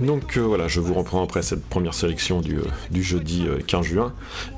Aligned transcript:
Donc 0.00 0.36
euh, 0.36 0.40
voilà, 0.40 0.66
je 0.66 0.80
vous 0.80 0.94
reprends 0.94 1.22
après 1.22 1.42
cette 1.42 1.64
première 1.64 1.94
sélection 1.94 2.40
du, 2.40 2.58
du 2.90 3.02
jeudi 3.02 3.46
15 3.66 3.86
juin. 3.86 4.12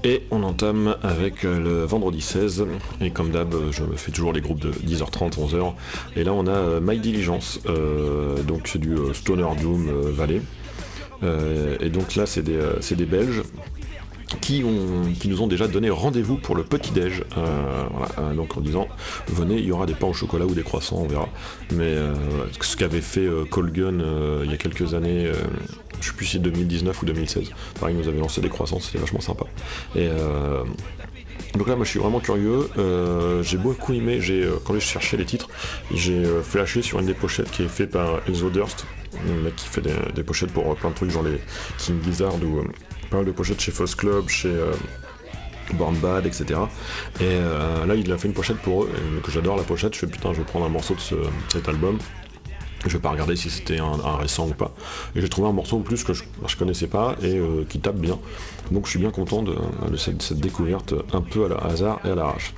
Et 0.05 0.23
on 0.31 0.43
entame 0.43 0.97
avec 1.03 1.43
le 1.43 1.85
vendredi 1.85 2.21
16 2.21 2.67
et 3.01 3.11
comme 3.11 3.31
d'hab 3.31 3.55
je 3.71 3.83
me 3.83 3.97
fais 3.97 4.13
toujours 4.13 4.33
les 4.33 4.41
groupes 4.41 4.61
de 4.61 4.71
10h30, 4.71 5.39
11h 5.39 5.73
et 6.17 6.25
là 6.25 6.33
on 6.33 6.47
a 6.47 6.81
My 6.81 6.99
Diligence, 6.99 7.61
donc 8.47 8.69
c'est 8.69 8.79
du 8.79 8.97
Stoner 9.13 9.47
Doom 9.61 9.91
Valley 10.11 10.43
et 11.23 11.89
donc 11.89 12.17
là 12.17 12.27
c'est 12.27 12.43
des 12.43 13.07
Belges 13.07 13.43
qui, 14.41 14.65
ont, 14.65 15.13
qui, 15.13 15.29
nous 15.29 15.43
ont 15.43 15.47
déjà 15.47 15.69
donné 15.69 15.91
rendez-vous 15.91 16.37
pour 16.37 16.55
le 16.55 16.65
petit-déj. 16.65 17.25
Euh, 17.37 17.85
euh, 18.19 18.35
donc 18.35 18.57
en 18.57 18.61
disant, 18.61 18.89
venez, 19.29 19.57
il 19.57 19.65
y 19.65 19.73
aura 19.73 19.87
des 19.87 19.95
pains 19.95 20.09
au 20.09 20.13
chocolat 20.13 20.47
ou 20.47 20.55
des 20.55 20.63
croissants, 20.63 20.97
on 20.97 21.07
verra. 21.07 21.29
Mais 21.73 21.85
euh, 21.85 22.15
ce 22.61 22.77
qu'avait 22.77 23.01
fait 23.01 23.29
Colgun 23.51 23.99
il 24.45 24.51
y 24.51 24.55
a 24.55 24.57
quelques 24.57 24.95
années, 24.95 25.31
je 26.01 26.09
sais 26.09 26.15
plus 26.15 26.27
si 26.27 26.39
2019 26.39 27.03
ou 27.03 27.07
2016, 27.07 27.51
pareil, 27.79 27.95
il 27.95 28.03
nous 28.03 28.09
avait 28.09 28.21
lancé 28.21 28.41
des 28.41 28.49
croissants, 28.49 28.81
c'était 28.81 28.99
vachement 28.99 29.21
sympa. 29.21 29.45
Et 29.97 30.09
donc 31.55 31.69
là, 31.69 31.77
moi, 31.77 31.85
je 31.85 31.91
suis 31.91 32.01
vraiment 32.01 32.21
curieux. 32.21 32.69
j'ai 33.43 33.59
beaucoup 33.59 33.93
aimé. 33.93 34.21
J'ai 34.21 34.49
quand 34.65 34.75
j'ai 34.75 34.81
cherché 34.81 35.17
les 35.17 35.25
titres, 35.25 35.49
j'ai 35.95 36.25
flashé 36.43 36.83
sur 36.83 36.99
une 37.01 37.07
des 37.07 37.15
pochettes 37.15 37.51
qui 37.51 37.63
est 37.63 37.69
faite 37.69 37.91
par 37.91 38.21
Exodurst, 38.29 38.87
un 39.15 39.43
mec 39.45 39.57
qui 39.57 39.69
fait 39.69 39.83
des, 40.15 40.23
pochettes 40.23 40.53
pour 40.53 40.75
plein 40.77 40.91
de 40.91 40.95
trucs, 40.95 41.11
genre 41.11 41.23
les 41.23 41.39
King 41.79 41.97
Gizzard 42.05 42.35
ou 42.37 42.63
pas 43.13 43.23
de 43.25 43.31
pochettes 43.31 43.61
chez 43.61 43.73
Foss 43.73 43.95
Club, 43.95 44.29
chez 44.29 44.49
euh, 44.49 44.73
Born 45.75 45.95
Bad, 45.97 46.27
etc. 46.27 46.61
Et 47.21 47.25
euh, 47.25 47.85
là, 47.87 47.95
il 47.95 48.11
a 48.11 48.19
fait 48.19 48.29
une 48.29 48.35
pochette 48.35 48.59
pour 48.59 48.85
eux, 48.85 48.91
que 49.23 49.31
j'adore 49.31 49.57
la 49.57 49.63
pochette. 49.63 49.95
Je 49.95 50.01
fais 50.01 50.07
putain, 50.07 50.33
je 50.33 50.39
vais 50.39 50.45
prendre 50.45 50.65
un 50.65 50.71
morceau 50.71 50.95
de 50.95 51.01
cet 51.51 51.69
album. 51.69 51.99
Je 52.85 52.95
vais 52.95 52.99
pas 52.99 53.11
regarder 53.11 53.37
si 53.37 53.49
c'était 53.49 53.79
un, 53.79 54.17
récent 54.17 54.49
ou 54.49 54.55
pas. 54.55 54.73
Et 55.15 55.21
j'ai 55.21 55.29
trouvé 55.29 55.49
un 55.49 55.53
morceau 55.53 55.77
en 55.77 55.83
plus 55.83 56.03
que 56.03 56.15
je, 56.15 56.25
je 56.47 56.57
connaissais 56.57 56.89
pas 56.89 57.15
et 57.23 57.39
euh, 57.39 57.65
qui 57.69 57.79
tape 57.79 57.97
bien. 57.97 58.19
Donc 58.73 58.87
je 58.87 58.91
suis 58.91 58.99
bien 58.99 59.11
content 59.11 59.43
de, 59.43 59.55
cette, 59.97 60.33
découverte 60.33 60.95
un 61.13 61.21
peu 61.21 61.45
à 61.45 61.49
la 61.49 61.57
hasard 61.59 62.01
et 62.05 62.11
à 62.11 62.15
l'arrache. 62.15 62.55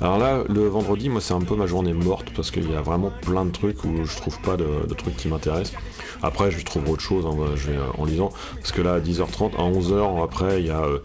Alors 0.00 0.18
là, 0.18 0.44
le 0.48 0.66
vendredi, 0.66 1.08
moi 1.08 1.20
c'est 1.20 1.34
un 1.34 1.40
peu 1.40 1.56
ma 1.56 1.66
journée 1.66 1.92
morte 1.92 2.28
parce 2.34 2.50
qu'il 2.50 2.70
y 2.70 2.74
a 2.74 2.80
vraiment 2.80 3.12
plein 3.22 3.44
de 3.44 3.50
trucs 3.50 3.84
où 3.84 4.04
je 4.04 4.16
trouve 4.16 4.40
pas 4.40 4.56
de 4.56 4.94
trucs 4.94 5.16
qui 5.16 5.28
m'intéressent. 5.28 5.74
Après, 6.22 6.50
je 6.50 6.64
trouve 6.64 6.88
autre 6.90 7.02
chose 7.02 7.24
hein, 7.26 7.36
euh, 7.38 7.86
en 7.96 8.04
lisant. 8.04 8.30
Parce 8.56 8.72
que 8.72 8.82
là, 8.82 8.94
à 8.94 9.00
10h30, 9.00 9.54
à 9.56 9.62
11h, 9.62 10.22
après, 10.22 10.60
il 10.60 10.66
y 10.66 10.70
a 10.70 10.82
euh, 10.82 10.98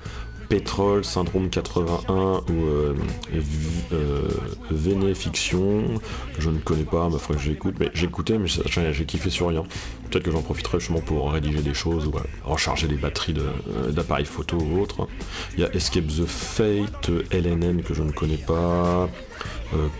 Pétrole, 0.50 1.04
Syndrome 1.04 1.50
81 1.50 2.14
ou 2.14 2.66
euh, 2.66 2.96
euh 3.94 5.14
Fiction, 5.14 5.84
que 6.36 6.42
je 6.42 6.50
ne 6.50 6.60
connais 6.60 6.84
pas, 6.84 7.10
ma 7.10 7.18
foi 7.18 7.36
que 7.36 7.42
j'écoute, 7.42 7.76
mais 7.80 7.90
j'écoutais, 7.94 8.38
mais 8.38 8.48
j'ai 8.48 9.06
kiffé 9.06 9.30
sur 9.30 9.50
rien. 9.50 9.64
Peut-être 10.10 10.24
que 10.24 10.32
j'en 10.32 10.42
profiterai 10.42 10.80
justement 10.80 11.02
pour 11.02 11.32
rédiger 11.32 11.62
des 11.62 11.74
choses 11.74 12.08
ou 12.08 12.14
recharger 12.44 12.88
les 12.88 12.96
batteries 12.96 13.36
d'appareils 13.90 14.26
photo 14.26 14.58
ou 14.58 14.82
autre. 14.82 15.08
Il 15.56 15.62
y 15.62 15.66
a 15.66 15.74
Escape 15.74 16.08
the 16.08 16.26
Fate, 16.26 17.10
LNN 17.32 17.82
que 17.82 17.94
je 17.94 18.04
ne 18.04 18.12
connais 18.12 18.38
pas, 18.38 18.56
euh, 19.04 19.08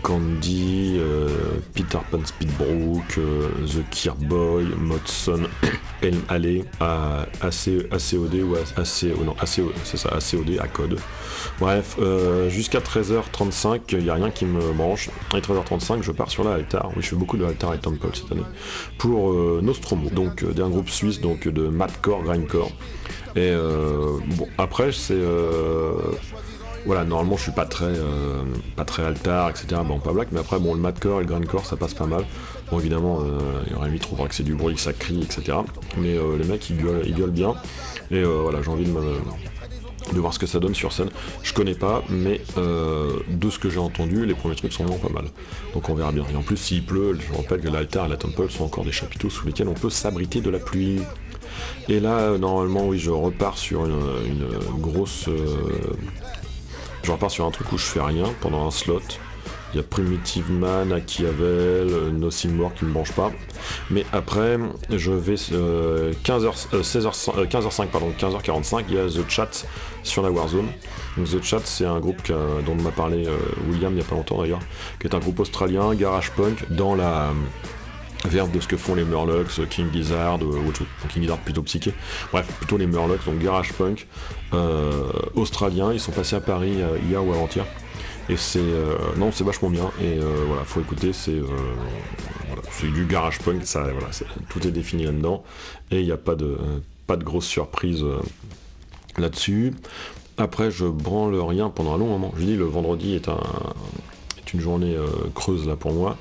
Candy, 0.02 0.96
euh, 0.98 1.28
Peter 1.74 1.98
Pan 2.10 2.20
Speedbrook, 2.24 3.18
euh, 3.18 3.48
The 3.66 3.88
Kirboy, 3.90 4.66
Modson, 4.78 5.42
Elm 6.02 6.20
Alley, 6.28 6.64
ACOD 6.80 8.34
ou 8.44 8.54
AC, 8.54 9.04
non, 9.24 9.34
c'est 9.84 9.96
ça, 9.96 10.10
ACOD, 10.10 10.58
à 10.60 10.68
code. 10.68 10.98
Bref, 11.60 11.96
jusqu'à 12.48 12.80
13h35, 12.80 13.80
il 13.92 13.98
n'y 13.98 14.10
a 14.10 14.14
rien 14.14 14.30
qui 14.30 14.44
me 14.44 14.72
branche. 14.72 15.10
À 15.32 15.38
13h35, 15.38 16.02
je 16.02 16.12
pars 16.12 16.30
sur 16.30 16.44
la 16.44 16.54
Altar. 16.54 16.90
Oui, 16.96 17.02
je 17.02 17.08
fais 17.08 17.16
beaucoup 17.16 17.36
de 17.36 17.44
Altar 17.44 17.74
et 17.74 17.78
Temple 17.78 18.08
cette 18.12 18.30
année. 18.32 18.42
Pour 18.98 19.32
Nostromo, 19.62 20.10
donc 20.10 20.44
d'un 20.44 20.68
groupe 20.68 20.90
suisse 20.90 21.20
donc 21.20 21.48
de 21.48 21.68
Madcore, 21.68 22.22
Grindcore. 22.22 22.70
Et 23.36 23.52
bon, 24.36 24.48
après, 24.58 24.92
c'est 24.92 25.14
voilà, 26.86 27.04
normalement 27.04 27.36
je 27.36 27.42
suis 27.42 27.52
pas 27.52 27.66
très 27.66 27.84
euh, 27.84 28.42
pas 28.76 28.84
très 28.84 29.04
altar, 29.04 29.50
etc. 29.50 29.80
Bon, 29.84 29.98
pas 29.98 30.12
black, 30.12 30.28
mais 30.30 30.38
après 30.38 30.58
bon 30.60 30.72
le 30.72 30.80
madcore 30.80 31.20
et 31.20 31.24
le 31.24 31.28
grindcore 31.28 31.66
ça 31.66 31.76
passe 31.76 31.94
pas 31.94 32.06
mal. 32.06 32.24
Bon 32.70 32.78
évidemment, 32.78 33.20
euh, 33.22 33.38
il 33.66 33.72
y 33.72 33.74
aurait 33.74 33.90
lui 33.90 33.98
trouvera 33.98 34.28
que 34.28 34.34
c'est 34.34 34.44
du 34.44 34.54
bruit, 34.54 34.76
que 34.76 34.80
ça 34.80 34.92
crie, 34.92 35.22
etc. 35.22 35.58
Mais 35.98 36.16
euh, 36.16 36.38
les 36.38 36.44
mecs 36.44 36.70
ils 36.70 36.76
gueulent, 36.76 37.30
bien. 37.30 37.54
Et 38.12 38.22
voilà, 38.22 38.62
j'ai 38.62 38.70
envie 38.70 38.84
de 38.84 38.92
de 40.12 40.20
voir 40.20 40.32
ce 40.32 40.38
que 40.38 40.46
ça 40.46 40.60
donne 40.60 40.76
sur 40.76 40.92
scène. 40.92 41.08
Je 41.42 41.52
connais 41.52 41.74
pas, 41.74 42.04
mais 42.08 42.40
de 42.56 43.50
ce 43.50 43.58
que 43.58 43.68
j'ai 43.68 43.80
entendu, 43.80 44.24
les 44.24 44.34
premiers 44.34 44.54
trucs 44.54 44.72
sont 44.72 44.84
vraiment 44.84 45.00
pas 45.00 45.12
mal. 45.12 45.24
Donc 45.74 45.88
on 45.88 45.94
verra 45.94 46.12
bien. 46.12 46.24
Et 46.32 46.36
en 46.36 46.42
plus, 46.42 46.56
s'il 46.56 46.84
pleut, 46.84 47.18
je 47.18 47.36
rappelle 47.36 47.60
que 47.60 47.68
l'altar 47.68 48.06
et 48.06 48.08
la 48.08 48.16
temple 48.16 48.48
sont 48.48 48.62
encore 48.62 48.84
des 48.84 48.92
chapiteaux 48.92 49.30
sous 49.30 49.44
lesquels 49.44 49.66
on 49.66 49.74
peut 49.74 49.90
s'abriter 49.90 50.40
de 50.40 50.50
la 50.50 50.60
pluie. 50.60 51.00
Et 51.88 51.98
là, 51.98 52.38
normalement, 52.38 52.86
oui, 52.86 53.00
je 53.00 53.10
repars 53.10 53.58
sur 53.58 53.84
une 53.84 54.46
grosse 54.78 55.28
je 57.06 57.12
repars 57.12 57.30
sur 57.30 57.46
un 57.46 57.52
truc 57.52 57.70
où 57.70 57.78
je 57.78 57.84
fais 57.84 58.00
rien 58.00 58.24
pendant 58.40 58.66
un 58.66 58.72
slot. 58.72 59.00
Il 59.72 59.76
y 59.76 59.80
a 59.80 59.84
Primitive 59.84 60.50
Man, 60.50 60.92
Akiavel, 60.92 62.10
Nothing 62.12 62.56
More 62.56 62.74
qui 62.74 62.84
ne 62.84 62.88
me 62.88 62.94
branche 62.94 63.12
pas. 63.12 63.30
Mais 63.90 64.04
après, 64.12 64.58
je 64.90 65.12
vais 65.12 65.34
15h, 65.34 66.68
16h, 66.72 67.46
15h5, 67.46 67.86
pardon, 67.86 68.12
15h45, 68.18 68.84
il 68.88 68.94
y 68.94 68.98
a 68.98 69.06
The 69.06 69.28
Chat 69.28 69.66
sur 70.02 70.22
la 70.22 70.32
Warzone. 70.32 70.68
The 71.16 71.40
Chat, 71.40 71.60
c'est 71.64 71.86
un 71.86 72.00
groupe 72.00 72.20
dont 72.64 72.74
m'a 72.74 72.90
parlé 72.90 73.26
euh, 73.28 73.36
William 73.68 73.92
il 73.92 73.96
n'y 73.96 74.02
a 74.02 74.04
pas 74.04 74.16
longtemps 74.16 74.42
d'ailleurs, 74.42 74.60
qui 74.98 75.06
est 75.06 75.14
un 75.14 75.20
groupe 75.20 75.38
australien, 75.38 75.94
garage 75.94 76.32
punk, 76.32 76.68
dans 76.70 76.96
la 76.96 77.30
verbe 78.24 78.50
de 78.50 78.60
ce 78.60 78.68
que 78.68 78.76
font 78.76 78.94
les 78.94 79.04
Murlocs, 79.04 79.68
King 79.68 79.86
Gizzard 79.92 80.42
ou 80.42 80.68
autre 80.68 80.78
chose. 80.78 80.86
King 81.08 81.22
Gizzard 81.22 81.38
plutôt 81.38 81.62
psyché. 81.62 81.92
Bref, 82.32 82.46
plutôt 82.58 82.76
les 82.76 82.86
Murlocs, 82.86 83.24
donc 83.24 83.38
garage 83.38 83.72
punk 83.72 84.06
euh, 84.54 85.10
australien. 85.34 85.92
Ils 85.92 86.00
sont 86.00 86.12
passés 86.12 86.36
à 86.36 86.40
Paris 86.40 86.80
euh, 86.80 86.98
hier 87.08 87.24
ou 87.24 87.32
avant-hier. 87.32 87.66
Et 88.28 88.36
c'est 88.36 88.58
euh, 88.58 88.96
non, 89.16 89.30
c'est 89.32 89.44
vachement 89.44 89.70
bien. 89.70 89.90
Et 90.02 90.18
voilà, 90.46 90.64
faut 90.64 90.80
écouter. 90.80 91.12
C'est 91.12 91.40
c'est 92.70 92.88
du 92.88 93.06
garage 93.06 93.38
punk. 93.40 93.64
Ça, 93.64 93.82
voilà, 93.82 94.08
tout 94.48 94.66
est 94.66 94.72
défini 94.72 95.04
là-dedans. 95.04 95.44
Et 95.90 96.00
il 96.00 96.06
n'y 96.06 96.12
a 96.12 96.16
pas 96.16 96.34
de 96.34 96.56
pas 97.06 97.16
de 97.16 97.24
grosse 97.24 97.46
surprise 97.46 98.04
là-dessus. 99.16 99.74
Après, 100.38 100.70
je 100.70 100.84
branle 100.84 101.34
rien 101.36 101.70
pendant 101.70 101.94
un 101.94 101.98
long 101.98 102.08
moment. 102.08 102.32
Je 102.36 102.44
dis 102.44 102.56
le 102.56 102.64
vendredi 102.64 103.14
est 103.14 103.28
un 103.28 103.40
est 104.38 104.52
une 104.52 104.60
journée 104.60 104.96
creuse 105.34 105.66
là 105.66 105.76
pour 105.76 105.92
moi 105.92 106.16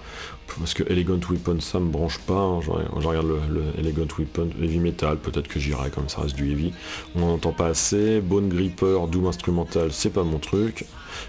parce 0.59 0.73
que 0.73 0.83
Elegant 0.83 1.19
Weapon 1.29 1.59
ça 1.59 1.79
me 1.79 1.89
branche 1.89 2.19
pas, 2.19 2.39
hein. 2.39 2.61
je, 2.61 2.69
regarde 2.69 3.27
le, 3.27 3.63
Elegant 3.77 4.07
Weapon. 4.17 4.49
Heavy 4.61 4.79
Metal, 4.79 5.17
peut-être 5.17 5.47
que 5.47 5.59
j'irai 5.59 5.89
comme 5.89 6.09
ça 6.09 6.21
reste 6.21 6.35
du 6.35 6.51
heavy, 6.51 6.73
on 7.15 7.19
n'en 7.19 7.33
entend 7.33 7.51
pas 7.51 7.67
assez, 7.67 8.21
Bone 8.21 8.49
Gripper, 8.49 8.99
Doom 9.11 9.27
Instrumental, 9.27 9.91
c'est 9.91 10.11
pas 10.11 10.23
mon 10.23 10.39
truc, 10.39 10.85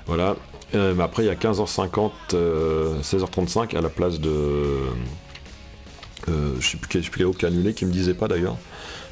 voilà, 0.06 0.36
euh, 0.74 0.94
mais 0.96 1.04
après 1.04 1.24
il 1.24 1.26
y 1.26 1.30
a 1.30 1.34
15h50, 1.34 2.10
16h35 2.32 3.74
euh, 3.74 3.78
à 3.78 3.80
la 3.80 3.88
place 3.88 4.20
de... 4.20 4.30
Euh, 6.28 6.56
je 6.58 6.70
sais 6.70 6.76
plus 6.76 6.88
quel, 6.88 7.02
je 7.04 7.10
sais 7.10 7.38
qui 7.38 7.46
annulé, 7.46 7.72
qui 7.72 7.86
me 7.86 7.92
disait 7.92 8.14
pas 8.14 8.26
d'ailleurs, 8.26 8.56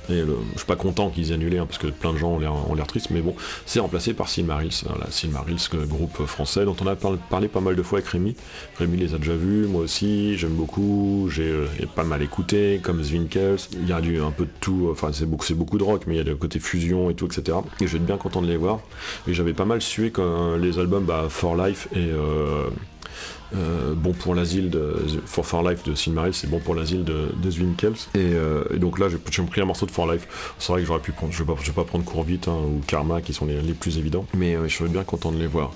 et 0.09 0.20
je 0.20 0.59
suis 0.59 0.66
pas 0.66 0.76
content 0.76 1.10
qu'ils 1.10 1.31
aient 1.31 1.34
annulé, 1.34 1.59
hein, 1.59 1.66
parce 1.66 1.78
que 1.78 1.87
plein 1.87 2.12
de 2.12 2.19
gens 2.19 2.38
ont 2.38 2.75
l'air 2.75 2.87
tristes, 2.87 3.10
mais 3.10 3.20
bon, 3.20 3.34
c'est 3.66 3.81
remplacé 3.81 4.15
par 4.15 4.28
Silmarils, 4.28 4.84
voilà, 4.87 5.06
Silmarils, 5.10 5.59
groupe 5.88 6.25
français 6.26 6.65
dont 6.65 6.76
on 6.81 6.87
a 6.87 6.97
parlé 6.97 7.48
pas 7.48 7.60
mal 7.60 7.76
de 7.76 7.82
fois 7.82 7.98
avec 7.98 8.09
Rémi. 8.09 8.37
Rémi 8.78 8.97
les 8.97 9.15
a 9.15 9.19
déjà 9.19 9.34
vus, 9.34 9.66
moi 9.66 9.82
aussi, 9.82 10.37
j'aime 10.37 10.54
beaucoup, 10.54 11.28
j'ai 11.31 11.48
euh, 11.48 11.66
pas 11.94 12.04
mal 12.04 12.22
écouté, 12.22 12.81
comme 12.82 13.03
Zwinkels, 13.03 13.59
il 13.72 13.88
y 13.88 13.92
a 13.92 14.00
du, 14.00 14.20
un 14.20 14.31
peu 14.31 14.44
de 14.44 14.50
tout, 14.60 14.88
enfin 14.91 15.10
c'est 15.12 15.26
beaucoup, 15.26 15.78
de 15.78 15.84
rock, 15.84 16.04
mais 16.06 16.15
il 16.15 16.19
y 16.19 16.21
a 16.21 16.25
le 16.25 16.36
côté 16.36 16.59
fusion 16.59 17.10
et 17.10 17.15
tout, 17.15 17.26
etc. 17.26 17.59
Et 17.81 17.86
je 17.86 17.92
vais 17.92 17.98
être 17.98 18.06
bien 18.06 18.16
content 18.16 18.42
de 18.42 18.47
les 18.47 18.56
voir. 18.56 18.81
Et 19.26 19.34
j'avais 19.34 19.54
pas 19.54 19.65
mal 19.65 19.81
sué 19.81 20.10
quand 20.10 20.56
les 20.56 20.78
albums 20.78 21.04
bah, 21.04 21.26
For 21.28 21.56
Life 21.56 21.88
et 21.92 21.98
euh, 21.98 22.69
euh, 23.55 23.95
bon 23.95 24.13
pour 24.13 24.35
l'asile 24.35 24.71
de 24.71 24.97
For 25.27 25.47
Far 25.47 25.63
Life 25.63 25.85
de 25.85 25.95
Silmaril, 25.95 26.35
c'est 26.35 26.49
bon 26.49 26.59
pour 26.59 26.75
l'asile 26.75 27.05
de, 27.05 27.29
de. 27.37 27.51
Euh, 28.17 28.65
et, 28.73 28.79
donc 28.79 28.99
là, 28.99 29.09
j'ai 29.09 29.43
pris 29.43 29.61
un 29.61 29.65
morceau 29.65 29.87
de 29.87 29.91
For 29.91 30.11
Life. 30.11 30.55
C'est 30.59 30.72
vrai 30.72 30.81
que 30.83 30.87
j'aurais 30.87 31.01
pu 31.01 31.13
prendre, 31.13 31.33
je 31.33 31.43
vais 31.43 31.53
pas, 31.53 31.61
vais 31.61 31.72
pas 31.72 31.84
prendre 31.84 32.05
Court 32.05 32.25
Vite 32.25 32.49
hein, 32.49 32.57
ou 32.57 32.81
Karma 32.87 33.21
qui 33.21 33.33
sont 33.33 33.47
les, 33.47 33.75
plus 33.75 33.99
évidents, 33.99 34.27
mais 34.34 34.55
euh, 34.55 34.69
je 34.69 34.77
serais 34.77 34.89
bien 34.89 35.05
content 35.05 35.31
de 35.31 35.39
les 35.39 35.47
voir. 35.47 35.72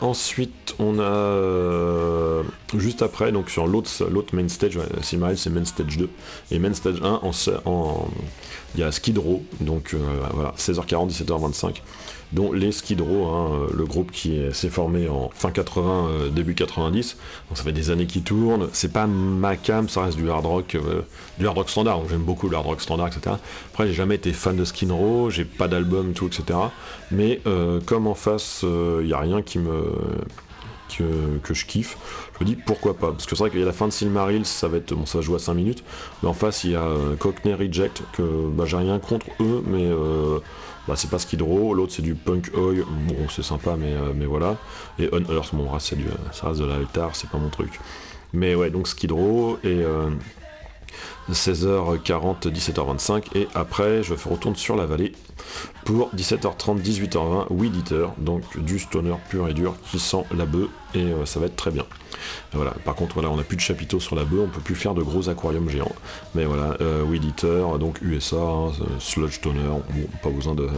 ensuite, 0.00 0.74
on 0.78 1.00
a 1.00 2.42
juste 2.76 3.02
après, 3.02 3.32
donc 3.32 3.50
sur 3.50 3.66
l'autre 3.66 4.34
main 4.34 4.48
stage, 4.48 4.78
Silmaril 5.02 5.38
c'est 5.38 5.50
main 5.50 5.64
stage 5.64 5.96
2 5.96 6.08
et 6.52 6.58
main 6.58 6.74
stage 6.74 7.00
1 7.02 7.20
en, 7.64 8.08
il 8.74 8.80
y 8.80 8.84
a 8.84 8.92
Skid 8.92 9.18
Row, 9.18 9.42
donc 9.60 9.96
voilà 10.32 10.52
16h40, 10.56 11.10
17h25 11.10 11.80
dont 12.32 12.52
les 12.52 12.72
Skid 12.72 13.00
Row, 13.00 13.26
hein, 13.26 13.68
le 13.72 13.84
groupe 13.84 14.10
qui 14.10 14.40
s'est 14.52 14.68
formé 14.68 15.08
en 15.08 15.30
fin 15.34 15.50
80, 15.50 16.08
euh, 16.08 16.28
début 16.28 16.54
90. 16.54 17.16
Donc 17.48 17.58
ça 17.58 17.64
fait 17.64 17.72
des 17.72 17.90
années 17.90 18.06
qu'ils 18.06 18.22
tournent. 18.22 18.68
C'est 18.72 18.92
pas 18.92 19.06
ma 19.06 19.56
cam, 19.56 19.88
ça 19.88 20.02
reste 20.02 20.16
du 20.16 20.28
hard 20.30 20.44
rock, 20.44 20.74
euh, 20.74 21.02
du 21.38 21.46
hard 21.46 21.56
rock 21.56 21.70
standard. 21.70 22.02
J'aime 22.08 22.22
beaucoup 22.22 22.48
le 22.48 22.56
hard 22.56 22.66
rock 22.66 22.80
standard, 22.80 23.08
etc. 23.08 23.36
Après, 23.72 23.86
j'ai 23.86 23.94
jamais 23.94 24.16
été 24.16 24.32
fan 24.32 24.56
de 24.56 24.64
Skid 24.64 24.90
Row, 24.90 25.30
j'ai 25.30 25.44
pas 25.44 25.68
d'album, 25.68 26.12
tout, 26.12 26.26
etc. 26.26 26.58
Mais 27.10 27.40
euh, 27.46 27.80
comme 27.84 28.06
en 28.06 28.14
face, 28.14 28.64
il 28.64 29.06
n'y 29.06 29.12
a 29.12 29.20
rien 29.20 29.42
qui 29.42 29.58
me 29.58 29.92
que, 31.42 31.52
je 31.52 31.66
kiffe. 31.66 31.98
Je 32.38 32.44
me 32.44 32.48
dis 32.48 32.56
pourquoi 32.56 32.94
pas. 32.94 33.12
Parce 33.12 33.26
que 33.26 33.36
c'est 33.36 33.42
vrai 33.42 33.50
qu'il 33.50 33.60
y 33.60 33.62
a 33.62 33.66
la 33.66 33.72
fin 33.72 33.86
de 33.86 33.92
Silmaril, 33.92 34.46
ça 34.46 34.66
va 34.66 34.78
être. 34.78 34.94
Bon 34.94 35.04
ça 35.04 35.18
va 35.18 35.22
jouer 35.22 35.36
à 35.36 35.38
5 35.38 35.54
minutes. 35.54 35.84
Mais 36.22 36.28
en 36.28 36.32
face 36.32 36.64
il 36.64 36.70
y 36.70 36.76
a 36.76 36.88
Cockney 37.18 37.54
Reject, 37.54 38.02
que 38.14 38.22
bah, 38.48 38.64
j'ai 38.66 38.78
rien 38.78 38.98
contre 38.98 39.26
eux, 39.40 39.62
mais 39.66 39.90
bah, 40.86 40.94
c'est 40.96 41.10
pas 41.10 41.18
Skid 41.18 41.42
Row, 41.42 41.74
l'autre 41.74 41.92
c'est 41.94 42.02
du 42.02 42.14
punk 42.14 42.50
oi, 42.54 42.74
bon 43.08 43.28
c'est 43.28 43.42
sympa 43.42 43.76
mais, 43.78 43.94
mais 44.14 44.26
voilà. 44.26 44.56
Et 44.98 45.08
Unearth, 45.12 45.54
bon 45.54 45.68
c'est 45.78 45.96
du 45.96 46.06
ça 46.32 46.48
reste 46.48 46.60
de 46.60 46.66
l'altar, 46.66 47.14
c'est 47.16 47.30
pas 47.30 47.38
mon 47.38 47.50
truc. 47.50 47.80
Mais 48.32 48.54
ouais 48.54 48.70
donc 48.70 48.88
Skid 48.88 49.12
et 49.64 49.82
16h40, 51.30 52.48
17h25 52.48 53.36
et 53.36 53.48
après 53.54 54.02
je 54.02 54.14
retourne 54.14 54.56
sur 54.56 54.76
la 54.76 54.86
vallée 54.86 55.12
pour 55.84 56.10
17h30, 56.14 56.80
18h20 56.80 57.46
Weed 57.50 57.76
Eater, 57.76 58.12
donc 58.18 58.58
du 58.58 58.78
stoner 58.78 59.14
pur 59.28 59.48
et 59.48 59.54
dur 59.54 59.74
qui 59.90 59.98
sent 59.98 60.24
la 60.36 60.46
bœuf 60.46 60.68
et 60.94 61.02
euh, 61.02 61.26
ça 61.26 61.40
va 61.40 61.46
être 61.46 61.56
très 61.56 61.70
bien. 61.70 61.84
voilà. 62.52 62.72
Par 62.84 62.94
contre 62.94 63.14
voilà 63.14 63.30
on 63.30 63.36
n'a 63.36 63.42
plus 63.42 63.56
de 63.56 63.62
chapiteaux 63.62 64.00
sur 64.00 64.16
la 64.16 64.24
bœuf, 64.24 64.40
on 64.44 64.48
peut 64.48 64.60
plus 64.60 64.74
faire 64.74 64.94
de 64.94 65.02
gros 65.02 65.28
aquariums 65.28 65.68
géants. 65.68 65.94
Mais 66.34 66.44
voilà, 66.44 66.76
euh, 66.80 67.78
donc 67.78 68.00
USA, 68.02 68.36
hein, 68.36 68.72
sludge 68.98 69.40
toner, 69.40 69.60
pas 70.22 70.30
besoin 70.30 70.54
de. 70.54 70.68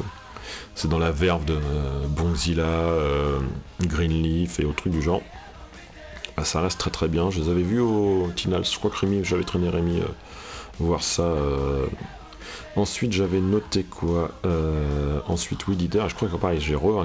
C'est 0.74 0.88
dans 0.88 0.98
la 0.98 1.10
verve 1.10 1.44
de 1.44 1.54
euh, 1.54 2.06
Bonzilla, 2.08 2.90
Greenleaf 3.82 4.60
et 4.60 4.64
autres 4.64 4.76
trucs 4.76 4.92
du 4.92 5.02
genre. 5.02 5.22
Ah, 6.40 6.44
ça 6.44 6.60
reste 6.60 6.78
très 6.78 6.90
très 6.90 7.08
bien. 7.08 7.30
Je 7.30 7.40
les 7.40 7.48
avais 7.48 7.62
vus 7.62 7.80
au 7.80 8.30
Tinals, 8.36 8.64
je 8.64 8.78
crois 8.78 8.90
que 8.92 8.96
Rémi, 8.96 9.24
j'avais 9.24 9.42
traîné 9.42 9.68
Rémi 9.70 10.00
voir 10.78 11.02
ça. 11.02 11.22
Euh. 11.22 11.86
Ensuite, 12.76 13.12
j'avais 13.12 13.40
noté 13.40 13.82
quoi 13.82 14.30
euh, 14.46 15.18
Ensuite, 15.26 15.66
Weed 15.66 15.82
Eater. 15.82 16.08
Je 16.08 16.14
crois 16.14 16.28
que 16.28 16.36
pareil, 16.36 16.60
j'ai 16.60 16.76
re. 16.76 17.04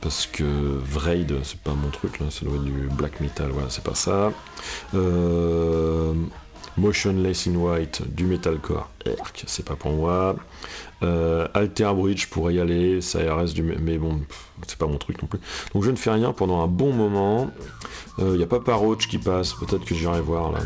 Parce 0.00 0.26
que 0.26 0.44
Vraid, 0.44 1.34
c'est 1.42 1.60
pas 1.60 1.74
mon 1.74 1.90
truc, 1.90 2.20
là, 2.20 2.26
ça 2.30 2.46
doit 2.46 2.54
être 2.54 2.64
du 2.64 2.88
black 2.92 3.20
metal, 3.20 3.50
voilà, 3.50 3.68
c'est 3.70 3.84
pas 3.84 3.94
ça. 3.94 4.32
Euh, 4.94 6.14
Motionless 6.76 7.48
in 7.48 7.56
White, 7.56 8.02
du 8.14 8.24
metalcore, 8.24 8.88
c'est 9.46 9.64
pas 9.64 9.76
pour 9.76 9.92
moi. 9.92 10.36
Euh, 11.02 11.46
Alter 11.52 11.90
Bridge 11.94 12.28
pourrait 12.28 12.54
y 12.54 12.60
aller, 12.60 13.02
ça 13.02 13.18
reste 13.34 13.54
du. 13.54 13.62
Mais 13.62 13.98
bon, 13.98 14.20
c'est 14.66 14.78
pas 14.78 14.86
mon 14.86 14.96
truc 14.96 15.20
non 15.20 15.28
plus. 15.28 15.40
Donc 15.74 15.84
je 15.84 15.90
ne 15.90 15.96
fais 15.96 16.10
rien 16.10 16.32
pendant 16.32 16.62
un 16.62 16.68
bon 16.68 16.92
moment. 16.92 17.50
Il 18.18 18.24
euh, 18.24 18.36
n'y 18.38 18.42
a 18.42 18.46
pas 18.46 18.74
Roach 18.74 19.08
qui 19.08 19.18
passe, 19.18 19.52
peut-être 19.52 19.84
que 19.84 19.94
j'irai 19.94 20.22
voir 20.22 20.52
là. 20.52 20.60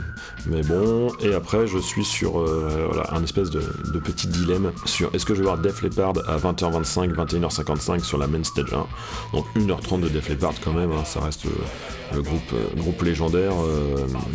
Mais 0.47 0.63
bon, 0.63 1.09
et 1.21 1.35
après 1.35 1.67
je 1.67 1.79
suis 1.79 2.05
sur 2.05 2.39
euh, 2.39 3.03
un 3.11 3.25
espèce 3.25 3.51
de, 3.51 3.61
petit 3.99 4.29
dilemme 4.29 4.71
sur 4.85 5.13
est-ce 5.13 5.27
que 5.27 5.35
je 5.35 5.41
vais 5.41 5.47
voir 5.47 5.59
Def 5.59 5.83
Leppard 5.83 6.13
à 6.29 6.37
20h25, 6.37 7.13
21h55 7.13 8.05
sur 8.05 8.19
la 8.19 8.29
main 8.29 8.45
stage 8.45 8.73
1. 8.73 8.87
Donc 9.33 9.47
1h30 9.57 10.03
de 10.03 10.09
Def 10.09 10.29
Leppard 10.29 10.55
quand 10.65 10.73
même, 10.73 10.93
hein, 10.93 11.05
ça 11.05 11.21
reste 11.21 11.45
le 12.15 12.23
groupe, 12.23 12.55
groupe 12.77 13.03
légendaire 13.03 13.55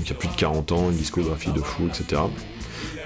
qui 0.04 0.12
a 0.12 0.16
plus 0.16 0.28
de 0.28 0.36
40 0.36 0.74
ans, 0.74 0.90
une 0.90 0.98
discographie 0.98 1.52
de 1.52 1.62
fou, 1.62 1.88
etc. 1.88 2.22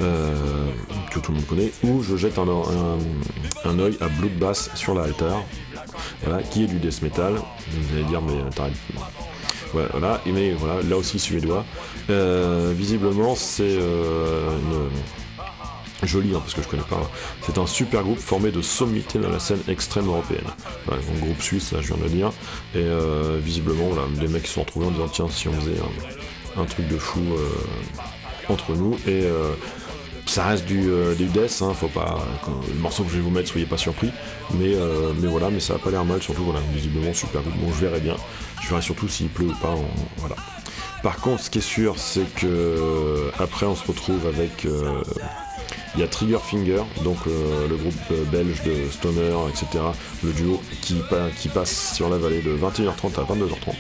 Euh, 0.02 0.70
que 1.12 1.20
tout 1.20 1.32
le 1.32 1.38
monde 1.38 1.48
connaît, 1.48 1.72
où 1.84 2.02
je 2.04 2.16
jette 2.16 2.38
un, 2.38 2.48
un, 2.48 3.70
un 3.70 3.80
œil 3.80 3.98
à 4.00 4.08
Bloodbath 4.08 4.72
sur 4.76 4.94
la 4.94 5.04
altar, 5.04 5.44
qui 6.52 6.64
est 6.64 6.68
du 6.68 6.80
death 6.80 7.02
metal. 7.02 7.36
Vous 7.70 7.96
allez 7.96 8.06
dire, 8.06 8.22
mais 8.22 8.50
t'arrêtes. 8.52 8.74
Ouais, 9.74 9.86
voilà, 9.92 10.20
mais 10.26 10.52
voilà, 10.54 10.82
là 10.82 10.98
aussi 10.98 11.20
suédois. 11.20 11.64
Euh, 12.10 12.74
visiblement, 12.76 13.36
c'est 13.36 13.64
euh, 13.64 14.58
une 16.02 16.08
joli 16.08 16.34
hein, 16.34 16.40
parce 16.40 16.54
que 16.54 16.64
je 16.64 16.68
connais 16.68 16.84
pas. 16.84 16.96
Hein. 16.96 17.10
C'est 17.44 17.58
un 17.60 17.68
super 17.68 18.04
groupe 18.04 18.18
formé 18.18 18.52
de 18.52 18.62
sommités 18.62 19.20
dans 19.20 19.30
la 19.30 19.40
scène 19.40 19.62
extrême 19.68 20.08
européenne. 20.08 20.48
Un 20.92 21.20
groupe 21.20 21.42
suisse, 21.42 21.72
là 21.72 21.82
je 21.82 21.88
viens 21.88 21.98
de 21.98 22.04
le 22.04 22.10
dire. 22.10 22.32
Et 22.74 22.88
visiblement, 23.42 23.90
voilà, 23.90 24.08
les 24.20 24.28
mecs 24.28 24.48
se 24.48 24.54
sont 24.54 24.62
retrouvés 24.62 24.88
en 24.88 24.92
disant 24.92 25.08
tiens 25.08 25.30
si 25.30 25.48
on 25.48 25.54
faisait 25.54 25.78
un, 26.58 26.66
truc 26.66 26.88
de 26.88 26.98
fou 26.98 27.22
entre 28.50 28.74
nous. 28.74 28.98
Et 29.08 29.26
ça 30.30 30.46
reste 30.46 30.66
du, 30.66 30.92
euh, 30.92 31.16
death, 31.16 31.62
hein, 31.62 31.74
faut 31.74 31.88
pas. 31.88 32.20
le 32.68 32.80
morceau 32.80 33.04
que 33.04 33.10
je 33.10 33.16
vais 33.16 33.22
vous 33.22 33.32
mettre, 33.32 33.50
soyez 33.50 33.66
pas 33.66 33.78
surpris. 33.78 34.12
Mais, 34.54 34.76
euh, 34.76 35.12
mais 35.20 35.28
voilà, 35.28 35.50
mais 35.50 35.60
ça 35.60 35.74
a 35.74 35.78
pas 35.80 35.90
l'air 35.90 36.06
mal, 36.06 36.22
surtout 36.22 36.44
voilà, 36.44 36.60
visiblement 36.72 37.14
super. 37.14 37.42
Bon 37.42 37.74
je 37.74 37.86
verrai 37.86 38.00
bien. 38.00 38.16
Je 38.62 38.70
verrai 38.70 38.82
surtout 38.82 39.08
s'il 39.08 39.30
pleut 39.30 39.48
ou 39.48 39.56
pas. 39.56 39.76
voilà. 40.18 40.36
Par 41.02 41.18
contre, 41.18 41.42
ce 41.42 41.50
qui 41.50 41.58
est 41.58 41.62
sûr, 41.62 41.98
c'est 41.98 42.32
que 42.36 42.46
euh, 42.46 43.32
après 43.40 43.66
on 43.66 43.76
se 43.76 43.88
retrouve 43.88 44.28
avec. 44.28 44.68
il 45.96 46.00
y 46.00 46.04
a 46.04 46.08
Trigger 46.08 46.38
Finger, 46.44 46.84
donc 47.04 47.18
le 47.26 47.76
groupe 47.76 48.30
belge 48.32 48.62
de 48.64 48.90
Stoner, 48.92 49.36
etc. 49.50 49.84
Le 50.24 50.32
duo 50.32 50.62
qui, 50.82 51.02
qui 51.40 51.50
passe 51.50 51.96
sur 51.96 52.08
la 52.10 52.18
vallée 52.18 52.44
de 52.44 52.56
21h30 52.56 53.20
à 53.20 53.24
22h30. 53.24 53.74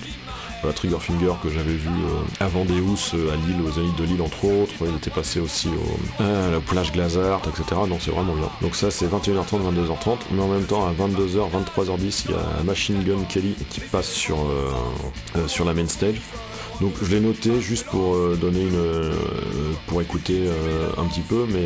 Voilà, 0.61 0.73
Triggerfinger 0.73 1.33
que 1.41 1.49
j'avais 1.49 1.73
vu 1.73 1.87
euh, 1.87 2.43
avant 2.43 2.65
Deus 2.65 3.13
euh, 3.13 3.31
à 3.31 3.35
Lille, 3.37 3.61
aux 3.65 3.71
Zénith 3.71 3.95
de 3.95 4.03
Lille 4.03 4.21
entre 4.21 4.43
autres. 4.43 4.73
Il 4.81 4.95
était 4.95 5.09
passé 5.09 5.39
aussi 5.39 5.69
au, 5.69 6.23
à 6.23 6.51
la 6.51 6.59
plage 6.59 6.91
Glazart, 6.91 7.41
etc. 7.47 7.81
Donc 7.87 7.99
c'est 8.01 8.11
vraiment 8.11 8.33
bien. 8.33 8.49
Donc 8.61 8.75
ça 8.75 8.91
c'est 8.91 9.05
21h30, 9.05 9.61
22h30. 9.61 10.17
Mais 10.31 10.41
en 10.41 10.49
même 10.49 10.65
temps 10.65 10.85
à 10.85 10.91
22h, 10.91 11.49
23h10, 11.49 12.25
il 12.25 12.31
y 12.31 12.33
a 12.33 12.63
Machine 12.63 13.01
Gun 13.03 13.23
Kelly 13.29 13.55
qui 13.69 13.79
passe 13.79 14.09
sur, 14.09 14.37
euh, 14.39 15.47
sur 15.47 15.63
la 15.63 15.73
main 15.73 15.87
stage. 15.87 16.19
Donc 16.81 16.93
je 17.01 17.11
l'ai 17.11 17.21
noté 17.21 17.61
juste 17.61 17.85
pour 17.87 18.17
donner 18.37 18.61
une. 18.61 19.11
pour 19.87 20.01
écouter 20.01 20.49
un 20.97 21.03
petit 21.05 21.21
peu, 21.21 21.45
mais 21.49 21.65